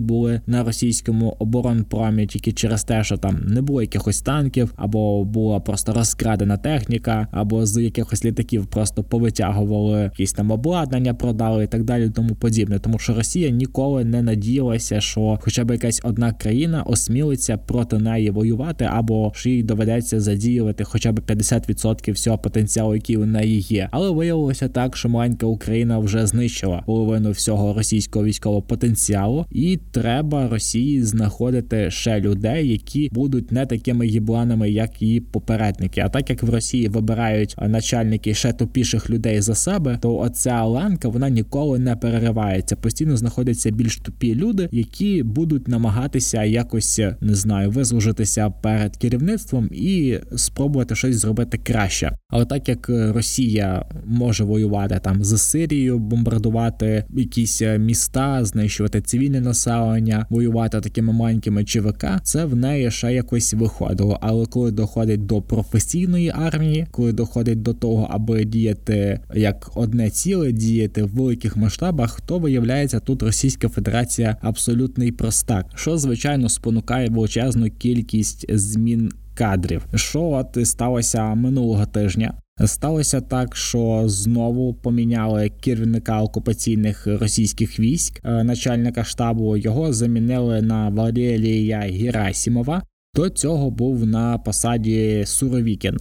були 0.00 0.40
на 0.46 0.64
російському 0.64 1.36
оборонпромі, 1.38 2.26
тільки 2.26 2.52
через 2.52 2.84
те, 2.84 3.04
що 3.04 3.16
там 3.16 3.40
не 3.46 3.62
було 3.62 3.82
якихось 3.82 4.20
танків, 4.20 4.72
або 4.76 5.24
була 5.24 5.60
просто 5.60 5.92
розкрадена 5.92 6.56
техніка, 6.56 7.26
або 7.30 7.66
з 7.66 7.82
якихось 7.82 8.24
літаків 8.24 8.66
просто 8.66 9.04
повитягували 9.04 10.00
якісь 10.00 10.32
там 10.32 10.50
обладнання, 10.50 11.14
продали 11.14 11.64
і 11.64 11.66
так 11.66 11.84
далі, 11.84 12.10
тому 12.10 12.34
подібне. 12.34 12.78
Тому 12.78 12.98
що 12.98 13.14
Росія 13.14 13.50
ніколи 13.50 14.04
не 14.04 14.22
надіялася, 14.22 15.00
що 15.00 15.38
хоча 15.42 15.64
б 15.64 15.70
якась 15.70 16.00
одна 16.04 16.32
країна 16.32 16.82
осмілиться 16.82 17.56
проти 17.56 17.98
неї 17.98 18.30
воювати 18.30 18.88
або 18.92 19.25
що 19.34 19.48
їй 19.48 19.62
доведеться 19.62 20.20
задіювати 20.20 20.84
хоча 20.84 21.12
б 21.12 21.20
50% 21.20 22.12
всього 22.12 22.38
потенціалу, 22.38 22.94
який 22.94 23.16
у 23.16 23.26
неї 23.26 23.60
є. 23.60 23.88
Але 23.90 24.10
виявилося 24.10 24.68
так, 24.68 24.96
що 24.96 25.08
маленька 25.08 25.46
Україна 25.46 25.98
вже 25.98 26.26
знищила 26.26 26.82
половину 26.86 27.30
всього 27.30 27.74
російського 27.74 28.24
військового 28.24 28.62
потенціалу, 28.62 29.46
і 29.52 29.78
треба 29.90 30.48
Росії 30.48 31.02
знаходити 31.02 31.90
ще 31.90 32.20
людей, 32.20 32.68
які 32.68 33.08
будуть 33.12 33.52
не 33.52 33.66
такими 33.66 34.06
їбланами, 34.06 34.70
як 34.70 35.02
її 35.02 35.20
попередники. 35.20 36.00
А 36.00 36.08
так 36.08 36.30
як 36.30 36.42
в 36.42 36.50
Росії 36.50 36.88
вибирають 36.88 37.56
начальники 37.68 38.34
ще 38.34 38.52
тупіших 38.52 39.10
людей 39.10 39.40
за 39.40 39.54
себе, 39.54 39.98
то 40.02 40.16
оця 40.16 40.64
ланка 40.64 41.08
вона 41.08 41.28
ніколи 41.28 41.78
не 41.78 41.96
переривається. 41.96 42.76
Постійно 42.76 43.16
знаходяться 43.16 43.70
більш 43.70 43.96
тупі 43.96 44.34
люди, 44.34 44.68
які 44.72 45.22
будуть 45.22 45.68
намагатися 45.68 46.44
якось 46.44 47.00
не 47.20 47.34
знаю, 47.34 47.70
вислужитися 47.70 48.50
перед 48.50 48.96
керівництвом 49.16 49.68
і 49.72 50.18
спробувати 50.36 50.94
щось 50.94 51.16
зробити 51.16 51.58
краще. 51.62 52.12
Але 52.28 52.44
так 52.44 52.68
як 52.68 52.88
Росія 52.88 53.84
може 54.06 54.44
воювати 54.44 55.00
там 55.04 55.24
з 55.24 55.38
Сирією, 55.38 55.98
бомбардувати 55.98 57.04
якісь 57.16 57.62
міста, 57.78 58.44
знищувати 58.44 59.00
цивільне 59.00 59.40
населення, 59.40 60.26
воювати 60.30 60.80
такими 60.80 61.12
маленькими 61.12 61.64
ЧВК, 61.64 62.06
це 62.22 62.44
в 62.44 62.56
неї 62.56 62.90
ще 62.90 63.12
якось 63.12 63.54
виходило. 63.54 64.18
Але 64.20 64.46
коли 64.46 64.70
доходить 64.70 65.26
до 65.26 65.42
професійної 65.42 66.32
армії, 66.34 66.86
коли 66.90 67.12
доходить 67.12 67.62
до 67.62 67.74
того, 67.74 68.08
аби 68.10 68.44
діяти 68.44 69.20
як 69.34 69.70
одне 69.74 70.10
ціле, 70.10 70.52
діяти 70.52 71.02
в 71.02 71.08
великих 71.08 71.56
масштабах, 71.56 72.20
то 72.20 72.38
виявляється 72.38 73.00
тут 73.00 73.22
Російська 73.22 73.68
Федерація 73.68 74.36
абсолютний 74.40 75.12
простак, 75.12 75.66
що 75.74 75.98
звичайно 75.98 76.48
спонукає 76.48 77.08
величезну 77.08 77.70
кількість 77.70 78.46
змін 78.58 79.05
кадрів. 79.36 79.86
Що 79.94 80.22
от 80.22 80.66
сталося 80.66 81.34
минулого 81.34 81.86
тижня? 81.86 82.34
Сталося 82.64 83.20
так, 83.20 83.56
що 83.56 84.02
знову 84.06 84.74
поміняли 84.74 85.50
керівника 85.60 86.22
окупаційних 86.22 87.06
російських 87.06 87.80
військ, 87.80 88.20
е, 88.24 88.44
начальника 88.44 89.04
штабу 89.04 89.56
його 89.56 89.92
замінили 89.92 90.62
на 90.62 90.88
Валерія 90.88 91.78
Герасімова. 91.78 92.82
До 93.14 93.30
цього 93.30 93.70
був 93.70 94.06
на 94.06 94.38
посаді 94.38 95.24
Суровікін. 95.26 95.96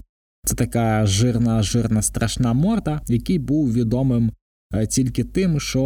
Це 0.45 0.55
така 0.55 1.05
жирна, 1.05 1.63
жирна 1.63 2.01
страшна 2.01 2.53
морда, 2.53 3.01
який 3.07 3.39
був 3.39 3.73
відомим 3.73 4.31
тільки 4.89 5.23
тим, 5.23 5.59
що 5.59 5.81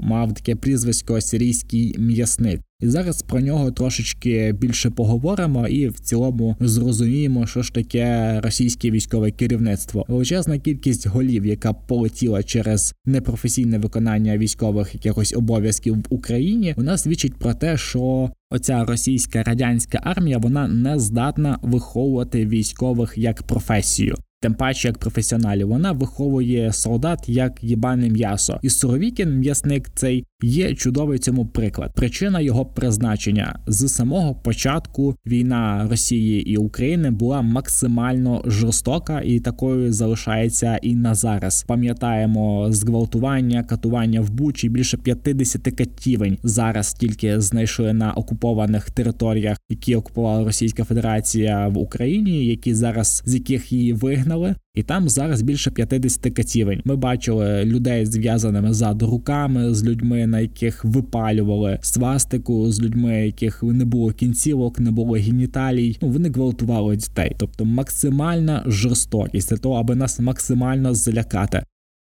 мав 0.00 0.34
таке 0.34 0.56
прізвисько 0.56 1.20
сирійський 1.20 1.94
м'ясник. 1.98 2.60
І 2.80 2.88
зараз 2.88 3.22
про 3.22 3.40
нього 3.40 3.70
трошечки 3.70 4.52
більше 4.52 4.90
поговоримо 4.90 5.68
і 5.68 5.88
в 5.88 6.00
цілому 6.00 6.56
зрозуміємо, 6.60 7.46
що 7.46 7.62
ж 7.62 7.74
таке 7.74 8.40
російське 8.40 8.90
військове 8.90 9.30
керівництво. 9.30 10.04
Величезна 10.08 10.58
кількість 10.58 11.06
голів, 11.06 11.46
яка 11.46 11.72
полетіла 11.72 12.42
через 12.42 12.94
непрофесійне 13.04 13.78
виконання 13.78 14.38
військових 14.38 14.94
якихось 14.94 15.32
обов'язків 15.36 15.96
в 15.96 16.04
Україні, 16.10 16.74
вона 16.76 16.96
свідчить 16.98 17.34
про 17.34 17.54
те, 17.54 17.76
що 17.76 18.30
оця 18.50 18.84
російська 18.84 19.42
радянська 19.42 20.00
армія 20.02 20.38
вона 20.38 20.68
не 20.68 20.98
здатна 20.98 21.58
виховувати 21.62 22.46
військових 22.46 23.18
як 23.18 23.42
професію. 23.42 24.16
Тим 24.42 24.54
паче 24.54 24.88
як 24.88 24.98
професіоналів, 24.98 25.68
вона 25.68 25.92
виховує 25.92 26.72
солдат 26.72 27.28
як 27.28 27.64
їбане 27.64 28.08
м'ясо, 28.08 28.58
і 28.62 28.70
Суровікін, 28.70 29.38
м'ясник 29.38 29.90
цей 29.94 30.24
є 30.42 30.74
чудовий 30.74 31.18
цьому 31.18 31.46
приклад. 31.46 31.92
Причина 31.94 32.40
його 32.40 32.66
призначення 32.66 33.58
з 33.66 33.88
самого 33.88 34.34
початку 34.34 35.16
війна 35.26 35.86
Росії 35.90 36.50
і 36.50 36.56
України 36.56 37.10
була 37.10 37.42
максимально 37.42 38.42
жорстока 38.46 39.20
і 39.24 39.40
такою 39.40 39.92
залишається 39.92 40.76
і 40.82 40.94
на 40.94 41.14
зараз. 41.14 41.64
Пам'ятаємо 41.68 42.72
зґвалтування, 42.72 43.64
катування 43.64 44.20
в 44.20 44.30
Бучі 44.30 44.68
більше 44.68 44.96
50 44.96 45.62
катівень 45.62 46.38
зараз 46.42 46.92
тільки 46.92 47.40
знайшли 47.40 47.92
на 47.92 48.12
окупованих 48.12 48.90
територіях, 48.90 49.58
які 49.68 49.96
окупувала 49.96 50.44
Російська 50.44 50.84
Федерація 50.84 51.68
в 51.68 51.78
Україні, 51.78 52.46
які 52.46 52.74
зараз 52.74 53.22
з 53.26 53.34
яких 53.34 53.72
її 53.72 53.92
вигнали. 53.92 54.29
І 54.74 54.82
там 54.82 55.08
зараз 55.08 55.42
більше 55.42 55.70
50 55.70 56.34
катівень. 56.34 56.82
Ми 56.84 56.96
бачили 56.96 57.64
людей 57.64 58.06
зв'язаними 58.06 58.74
ззаду 58.74 59.06
руками, 59.06 59.74
з 59.74 59.84
людьми, 59.84 60.26
на 60.26 60.40
яких 60.40 60.84
випалювали 60.84 61.78
свастику, 61.82 62.72
з 62.72 62.80
людьми, 62.80 63.26
яких 63.26 63.62
не 63.62 63.84
було 63.84 64.12
кінцівок, 64.12 64.80
не 64.80 64.90
було 64.90 65.12
геніталій. 65.12 65.98
Ну 66.02 66.08
вони 66.08 66.30
гвалтували 66.30 66.96
дітей, 66.96 67.34
тобто 67.38 67.64
максимальна 67.64 68.64
жорстокість 68.66 69.50
для 69.50 69.56
того, 69.56 69.74
аби 69.74 69.94
нас 69.94 70.20
максимально 70.20 70.94
злякати. 70.94 71.62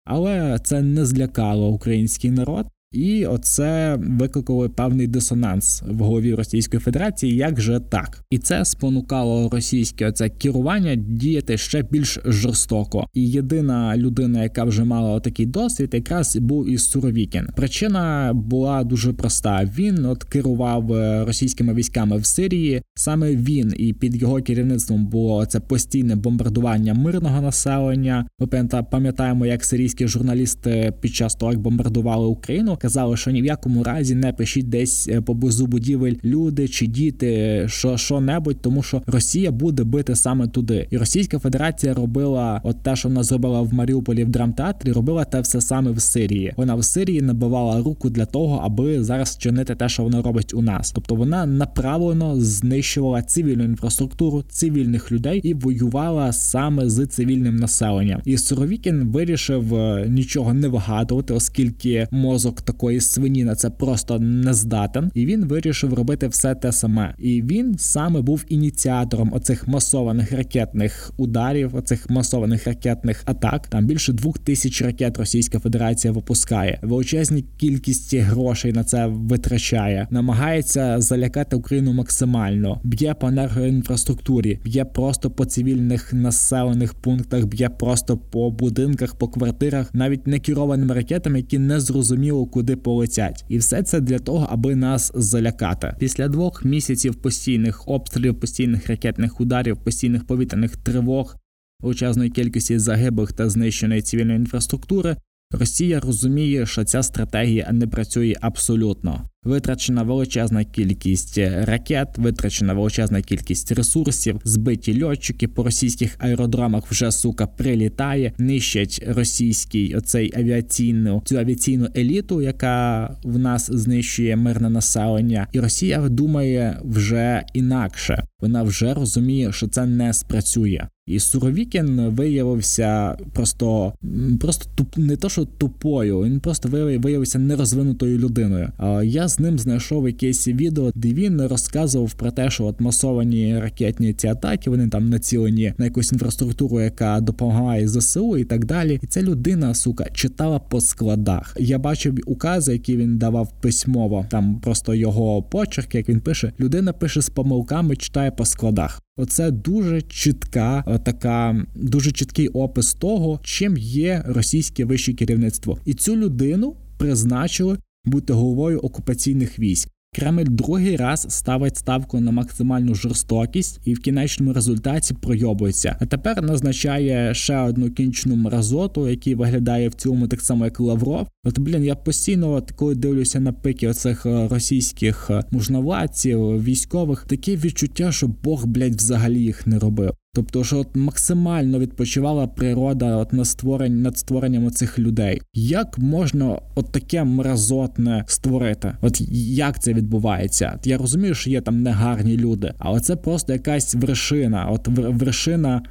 Але 0.06 0.60
це 0.64 0.82
не 0.82 1.06
злякало 1.06 1.70
український 1.70 2.32
народ. 2.32 2.68
І 2.94 3.26
оце 3.26 4.00
викликало 4.02 4.70
певний 4.70 5.08
дисонанс 5.08 5.84
в 5.88 6.00
голові 6.00 6.34
Російської 6.34 6.80
Федерації. 6.80 7.36
Як 7.36 7.62
же 7.62 7.80
так? 7.80 8.24
І 8.30 8.38
це 8.38 8.66
спонукало 8.66 9.50
російське 9.50 10.08
оце 10.08 10.30
керування 10.30 10.96
діяти 10.96 11.58
ще 11.58 11.84
більш 11.84 12.20
жорстоко. 12.26 13.08
І 13.14 13.30
єдина 13.30 13.98
людина, 13.98 14.44
яка 14.44 14.64
вже 14.64 14.84
мала 14.84 15.20
такий 15.20 15.46
досвід, 15.46 15.90
якраз 15.94 16.38
був 16.38 16.70
із 16.70 16.90
Суровікін. 16.90 17.48
Причина 17.56 18.32
була 18.34 18.84
дуже 18.84 19.14
проста: 19.14 19.70
він 19.78 20.06
от 20.06 20.24
керував 20.24 20.94
е, 20.94 21.26
російськими 21.26 21.74
військами 21.74 22.18
в 22.18 22.26
Сирії. 22.26 22.82
Саме 22.96 23.36
він 23.36 23.74
і 23.78 23.94
під 23.94 24.22
його 24.22 24.42
керівництвом 24.42 25.06
було 25.06 25.46
це 25.46 25.60
постійне 25.60 26.16
бомбардування 26.16 26.94
мирного 26.94 27.42
населення. 27.42 28.26
Ми 28.40 28.48
пам'ятаємо, 28.92 29.46
як 29.46 29.66
сирійські 29.66 30.08
журналісти 30.08 30.94
під 31.02 31.16
час 31.16 31.36
того, 31.36 31.52
як 31.52 31.62
бомбардували 31.62 32.28
Україну 32.28 32.78
казали, 32.84 33.18
що 33.18 33.32
ні 33.32 33.42
в 33.42 33.46
якому 33.46 33.84
разі 33.84 34.16
не 34.16 34.34
пишіть 34.34 34.70
десь 34.70 35.08
е, 35.08 35.22
поблизу 35.22 35.68
будівель 35.68 36.16
люди 36.24 36.68
чи 36.68 36.88
діти, 36.88 37.64
що 37.70 37.98
що 37.98 38.22
небудь, 38.22 38.62
тому 38.62 38.84
що 38.84 39.02
Росія 39.08 39.52
буде 39.52 39.84
бити 39.84 40.16
саме 40.16 40.48
туди, 40.48 40.88
і 40.92 40.98
Російська 40.98 41.40
Федерація 41.40 41.94
робила 41.94 42.62
от 42.64 42.84
те, 42.84 42.96
що 42.96 43.08
вона 43.08 43.24
зробила 43.24 43.62
в 43.62 43.74
Маріуполі 43.74 44.24
в 44.24 44.30
драмтеатрі, 44.30 44.92
робила 44.92 45.26
те 45.26 45.42
все 45.42 45.62
саме 45.62 45.92
в 45.92 46.02
Сирії. 46.02 46.54
Вона 46.58 46.76
в 46.76 46.84
Сирії 46.84 47.22
набивала 47.22 47.82
руку 47.82 48.10
для 48.10 48.26
того, 48.26 48.62
аби 48.64 49.04
зараз 49.04 49.38
чинити 49.38 49.76
те, 49.76 49.90
що 49.90 50.04
вона 50.04 50.22
робить 50.22 50.54
у 50.54 50.62
нас. 50.62 50.92
Тобто 50.92 51.16
вона 51.16 51.46
направлено 51.46 52.36
знищувала 52.40 53.22
цивільну 53.22 53.64
інфраструктуру, 53.64 54.44
цивільних 54.50 55.12
людей 55.12 55.40
і 55.44 55.54
воювала 55.54 56.34
саме 56.34 56.90
з 56.90 57.06
цивільним 57.06 57.56
населенням. 57.56 58.22
І 58.26 58.38
Суровікін 58.38 59.04
вирішив 59.04 59.76
е, 59.76 60.06
нічого 60.10 60.54
не 60.54 60.68
вигадувати, 60.68 61.34
оскільки 61.34 62.08
мозок 62.12 62.62
такої 62.74 63.02
свині 63.02 63.44
на 63.44 63.56
це 63.56 63.70
просто 63.70 64.20
не 64.20 64.54
здатен, 64.54 65.12
і 65.14 65.26
він 65.26 65.46
вирішив 65.46 65.94
робити 65.94 66.28
все 66.28 66.56
те 66.56 66.72
саме. 66.72 67.16
І 67.20 67.42
він 67.42 67.76
саме 67.78 68.22
був 68.22 68.46
ініціатором 68.50 69.34
оцих 69.34 69.68
масованих 69.68 70.32
ракетних 70.32 71.12
ударів, 71.18 71.76
оцих 71.76 72.10
масованих 72.10 72.68
ракетних 72.68 73.24
атак. 73.26 73.68
Там 73.68 73.86
більше 73.86 74.14
двох 74.14 74.40
тисяч 74.40 74.82
ракет 74.82 75.18
Російська 75.18 75.60
Федерація 75.60 76.14
випускає 76.14 76.80
величезні 76.82 77.46
кількість 77.58 78.16
грошей 78.16 78.74
на 78.74 78.84
це 78.84 79.06
витрачає, 79.08 80.08
намагається 80.10 81.02
залякати 81.02 81.56
Україну 81.56 81.94
максимально, 81.94 82.82
б'є 82.84 83.14
по 83.14 83.28
енергоінфраструктурі, 83.28 84.60
б'є 84.64 84.86
просто 84.86 85.32
по 85.32 85.46
цивільних 85.46 86.14
населених 86.14 86.94
пунктах, 86.94 87.46
б'є 87.46 87.70
просто 87.70 88.18
по 88.18 88.52
будинках, 88.52 89.16
по 89.16 89.28
квартирах, 89.28 89.94
навіть 89.94 90.28
не 90.28 90.40
керованими 90.40 90.94
ракетами, 90.94 91.40
які 91.40 91.60
не 91.60 91.80
зрозуміло 91.80 92.46
куди 92.46 92.63
полетять, 92.76 93.46
і 93.50 93.58
все 93.58 93.84
це 93.84 94.02
для 94.02 94.20
того, 94.20 94.48
аби 94.50 94.76
нас 94.76 95.12
залякати. 95.16 95.96
Після 96.00 96.28
двох 96.28 96.66
місяців 96.66 97.16
постійних 97.16 97.88
обстрілів, 97.88 98.40
постійних 98.40 98.88
ракетних 98.88 99.42
ударів, 99.42 99.78
постійних 99.78 100.28
повітряних 100.28 100.78
тривог, 100.78 101.36
величезної 101.80 102.30
кількості 102.30 102.80
загиблих 102.80 103.34
та 103.34 103.50
знищеної 103.50 104.02
цивільної 104.02 104.38
інфраструктури. 104.38 105.18
Росія 105.52 106.00
розуміє, 106.00 106.66
що 106.66 106.84
ця 106.84 107.04
стратегія 107.04 107.70
не 107.72 107.88
працює 107.88 108.36
абсолютно. 108.42 109.30
Витрачена 109.44 110.04
величезна 110.04 110.64
кількість 110.64 111.38
ракет, 111.38 112.08
витрачена 112.18 112.74
величезна 112.74 113.22
кількість 113.22 113.72
ресурсів, 113.72 114.42
збиті 114.44 115.04
льотчики 115.04 115.48
по 115.48 115.64
російських 115.64 116.16
аеродромах 116.20 116.92
вже 116.92 117.12
сука 117.12 117.48
прилітає, 117.48 118.34
нищать 118.38 119.04
російський 119.08 119.96
оцей 119.96 120.32
авіаційну 120.36 121.22
цю 121.26 121.38
авіаційну 121.38 121.88
еліту, 121.98 122.42
яка 122.42 123.10
в 123.24 123.40
нас 123.40 123.72
знищує 123.72 124.36
мирне 124.36 124.70
населення, 124.70 125.48
і 125.52 125.60
Росія 125.60 126.10
думає 126.10 126.80
вже 126.84 127.44
інакше. 127.54 128.24
Вона 128.42 128.64
вже 128.64 128.94
розуміє, 128.94 129.52
що 129.52 129.68
це 129.68 129.86
не 129.86 130.14
спрацює. 130.14 130.88
І 131.08 131.20
Суровікін 131.20 132.02
виявився 132.02 133.18
просто 133.34 133.94
просто 134.40 134.70
туп 134.76 134.98
не 134.98 135.16
то, 135.16 135.30
що 135.30 135.46
тупою, 135.46 136.20
він 136.20 136.40
просто 136.40 136.70
виявився 136.70 137.40
нерозвинутою 137.40 138.18
людиною. 138.18 138.72
Я 139.04 139.28
з 139.34 139.40
ним 139.40 139.60
знайшов 139.60 140.08
якесь 140.08 140.48
відео, 140.48 140.92
де 140.96 141.14
він 141.14 141.42
розказував 141.42 142.14
про 142.14 142.32
те, 142.32 142.50
що 142.50 142.66
от 142.66 142.82
масовані 142.82 143.60
ракетні 143.60 144.14
ці 144.14 144.28
атаки 144.28 144.70
вони 144.70 144.88
там 144.88 145.10
націлені 145.10 145.74
на 145.78 145.86
якусь 145.86 146.12
інфраструктуру, 146.12 146.82
яка 146.82 147.20
допомагає 147.22 147.88
ЗСУ 147.88 148.38
і 148.38 148.44
так 148.44 148.66
далі. 148.66 149.00
І 149.04 149.08
ця 149.08 149.22
людина, 149.22 149.74
сука, 149.74 150.06
читала 150.14 150.60
по 150.60 150.82
складах. 150.82 151.58
Я 151.60 151.80
бачив 151.80 152.20
укази, 152.26 152.74
які 152.74 152.98
він 152.98 153.18
давав 153.18 153.62
письмово. 153.62 154.26
Там 154.30 154.60
просто 154.60 154.96
його 154.96 155.44
почерк, 155.44 155.96
як 155.96 156.10
він 156.10 156.20
пише. 156.20 156.54
Людина 156.60 156.94
пише 156.94 157.22
з 157.22 157.30
помилками, 157.30 157.96
читає 157.96 158.32
по 158.32 158.46
складах. 158.46 159.02
Оце 159.18 159.52
дуже 159.52 160.02
чітка, 160.02 160.84
е, 160.88 160.98
така 160.98 161.66
дуже 161.76 162.12
чіткий 162.12 162.48
опис 162.48 162.94
того, 162.94 163.40
чим 163.44 163.78
є 163.78 164.24
російське 164.26 164.86
вище 164.86 165.14
керівництво, 165.14 165.78
і 165.86 165.94
цю 165.94 166.16
людину 166.16 166.76
призначили 166.98 167.78
бути 168.06 168.34
головою 168.34 168.80
окупаційних 168.80 169.60
військ. 169.60 169.90
Кремль 170.16 170.46
другий 170.48 170.96
раз 170.96 171.26
ставить 171.30 171.78
ставку 171.78 172.20
на 172.20 172.32
максимальну 172.32 172.96
жорстокість 172.96 173.80
і 173.86 173.94
в 173.94 174.00
кінечному 174.00 174.54
результаті 174.54 175.14
пройобується. 175.14 175.98
А 176.00 176.06
тепер 176.06 176.42
назначає 176.42 177.34
ще 177.34 177.58
одну 177.58 177.92
кінчну 177.92 178.36
мразоту, 178.36 179.10
який 179.10 179.36
виглядає 179.36 179.90
в 179.90 179.94
цілому 179.94 180.28
так 180.28 180.42
само, 180.42 180.66
як 180.66 180.80
Лавров. 180.80 181.28
От 181.44 181.60
блін, 181.60 181.84
я 181.84 181.96
постійно, 181.96 182.52
от 182.52 182.72
коли 182.72 182.96
дивлюся 182.96 183.40
на 183.40 183.54
пики 183.54 183.88
оцих 183.88 184.26
е, 184.26 184.48
російських 184.48 185.28
е, 185.30 185.44
мужновладців, 185.52 186.64
військових, 186.64 187.26
таке 187.26 187.56
відчуття, 187.56 188.12
що 188.12 188.28
Бог, 188.28 188.66
блядь, 188.66 188.96
взагалі 188.96 189.40
їх 189.40 189.68
не 189.68 189.80
робив. 189.80 190.14
Тобто, 190.36 190.64
що 190.64 190.78
от 190.78 190.96
максимально 190.96 191.80
відпочивала 191.80 192.48
природа 192.48 193.16
от 193.16 193.34
на 193.34 193.46
створень 193.46 194.02
над 194.02 194.18
створенням 194.18 194.72
цих 194.72 195.00
людей. 195.00 195.42
Як 195.54 195.98
можна 195.98 196.60
от 196.76 196.92
таке 196.92 197.24
мразотне 197.24 198.24
створити? 198.28 198.98
От 199.02 199.22
як 199.32 199.84
це 199.84 199.94
відбувається? 199.94 200.80
Я 200.84 200.98
розумію, 200.98 201.36
що 201.36 201.50
є 201.50 201.62
там 201.62 201.82
негарні 201.82 202.38
люди, 202.38 202.74
але 202.78 203.00
це 203.00 203.16
просто 203.16 203.54
якась 203.54 203.96
вершина, 203.96 204.66
от 204.66 204.88
вершина 204.98 205.82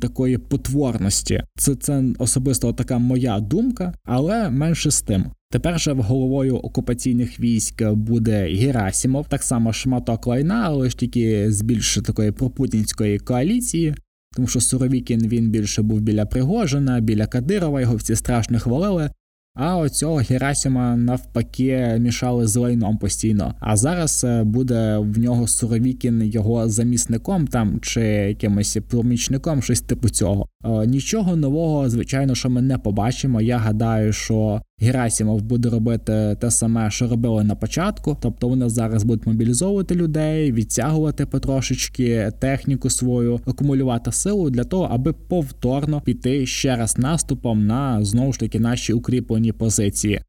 такої 0.00 0.38
потворності. 0.38 1.42
Це 1.58 1.74
це 1.74 2.04
особисто 2.18 2.72
така 2.72 2.98
моя 2.98 3.40
думка, 3.40 3.94
але 4.04 4.50
менше 4.50 4.90
з 4.90 5.02
тим. 5.02 5.24
Тепер 5.56 5.80
же 5.80 5.92
головою 5.92 6.56
окупаційних 6.56 7.40
військ 7.40 7.90
буде 7.90 8.48
Герасімов, 8.48 9.28
так 9.28 9.42
само 9.42 9.72
шматок 9.72 10.26
лайна, 10.26 10.62
але 10.66 10.90
ж 10.90 10.98
тільки 10.98 11.52
з 11.52 11.62
більш 11.62 11.98
такої 12.06 12.32
пропутінської 12.32 13.18
коаліції. 13.18 13.94
Тому 14.34 14.48
що 14.48 14.60
Суровікін 14.60 15.28
він 15.28 15.50
більше 15.50 15.82
був 15.82 16.00
біля 16.00 16.26
Пригожина, 16.26 17.00
біля 17.00 17.26
Кадирова, 17.26 17.80
його 17.80 17.96
всі 17.96 18.16
страшно 18.16 18.58
хвалили. 18.58 19.10
А 19.58 19.76
оцього 19.76 20.16
Герасіма 20.16 20.96
навпаки 20.96 21.96
мішали 22.00 22.46
з 22.46 22.56
лайном 22.56 22.98
постійно. 22.98 23.54
А 23.60 23.76
зараз 23.76 24.24
е, 24.24 24.44
буде 24.44 24.98
в 24.98 25.18
нього 25.18 25.46
Суровікін 25.46 26.22
його 26.22 26.68
замісником 26.68 27.46
там 27.46 27.80
чи 27.80 28.00
якимось 28.00 28.78
помічником, 28.90 29.62
щось 29.62 29.80
типу 29.80 30.08
цього. 30.08 30.48
Е, 30.64 30.86
нічого 30.86 31.36
нового, 31.36 31.90
звичайно, 31.90 32.34
що 32.34 32.50
ми 32.50 32.62
не 32.62 32.78
побачимо. 32.78 33.40
Я 33.40 33.58
гадаю, 33.58 34.12
що 34.12 34.62
Герасімов 34.80 35.42
буде 35.42 35.68
робити 35.70 36.36
те 36.40 36.50
саме, 36.50 36.90
що 36.90 37.08
робили 37.08 37.44
на 37.44 37.54
початку. 37.54 38.16
Тобто 38.20 38.48
вони 38.48 38.68
зараз 38.68 39.04
будуть 39.04 39.26
мобілізовувати 39.26 39.94
людей, 39.94 40.52
відтягувати 40.52 41.26
потрошечки 41.26 42.32
техніку 42.38 42.90
свою, 42.90 43.40
акумулювати 43.46 44.12
силу 44.12 44.50
для 44.50 44.64
того, 44.64 44.88
аби 44.90 45.12
повторно 45.12 46.00
піти 46.00 46.46
ще 46.46 46.76
раз 46.76 46.98
наступом 46.98 47.66
на 47.66 48.04
знову 48.04 48.32
ж 48.32 48.40
таки 48.40 48.60
наші 48.60 48.92
укріплені 48.92 49.52
позиції, 49.52 50.20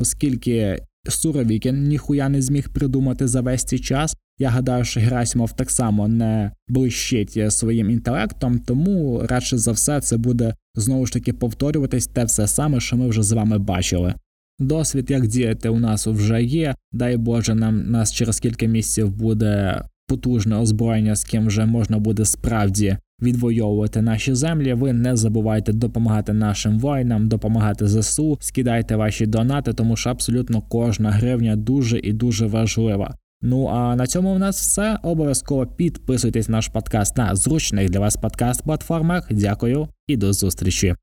оскільки. 0.00 0.78
Суровікін 1.08 1.82
ніхуя 1.88 2.28
не 2.28 2.42
зміг 2.42 2.68
придумати 2.68 3.28
за 3.28 3.40
весь 3.40 3.64
цей 3.64 3.78
час. 3.78 4.16
Я 4.38 4.48
гадаю, 4.48 4.84
що 4.84 5.00
Герасимов 5.00 5.52
так 5.52 5.70
само 5.70 6.08
не 6.08 6.52
блищить 6.68 7.52
своїм 7.52 7.90
інтелектом, 7.90 8.58
тому 8.58 9.22
радше 9.26 9.58
за 9.58 9.72
все 9.72 10.00
це 10.00 10.16
буде 10.16 10.54
знову 10.74 11.06
ж 11.06 11.12
таки 11.12 11.32
повторюватись 11.32 12.06
те 12.06 12.24
все 12.24 12.46
саме, 12.46 12.80
що 12.80 12.96
ми 12.96 13.08
вже 13.08 13.22
з 13.22 13.32
вами 13.32 13.58
бачили. 13.58 14.14
Досвід, 14.58 15.10
як 15.10 15.26
діяти, 15.26 15.68
у 15.68 15.78
нас 15.78 16.06
вже 16.06 16.42
є. 16.42 16.74
Дай 16.92 17.16
Боже, 17.16 17.54
нам 17.54 17.90
нас 17.90 18.12
через 18.12 18.40
кілька 18.40 18.66
місяців 18.66 19.10
буде 19.10 19.82
потужне 20.08 20.56
озброєння, 20.56 21.16
з 21.16 21.24
ким 21.24 21.46
вже 21.46 21.66
можна 21.66 21.98
буде 21.98 22.24
справді 22.24 22.96
відвоювати 23.22 24.02
наші 24.02 24.34
землі. 24.34 24.74
Ви 24.74 24.92
не 24.92 25.16
забувайте 25.16 25.72
допомагати 25.72 26.32
нашим 26.32 26.78
воїнам, 26.78 27.28
допомагати 27.28 27.88
ЗСУ, 27.88 28.38
скидайте 28.40 28.96
ваші 28.96 29.26
донати, 29.26 29.72
тому 29.72 29.96
що 29.96 30.10
абсолютно 30.10 30.62
кожна 30.68 31.10
гривня 31.10 31.56
дуже 31.56 31.98
і 31.98 32.12
дуже 32.12 32.46
важлива. 32.46 33.14
Ну 33.42 33.66
а 33.66 33.96
на 33.96 34.06
цьому 34.06 34.34
у 34.34 34.38
нас 34.38 34.60
все. 34.60 34.98
Обов'язково 35.02 35.66
підписуйтесь 35.66 36.48
на 36.48 36.60
наш 36.60 36.68
подкаст 36.68 37.16
на 37.16 37.36
зручних 37.36 37.90
для 37.90 38.00
вас 38.00 38.16
подкаст-платформах. 38.16 39.26
Дякую 39.30 39.88
і 40.06 40.16
до 40.16 40.32
зустрічі. 40.32 40.94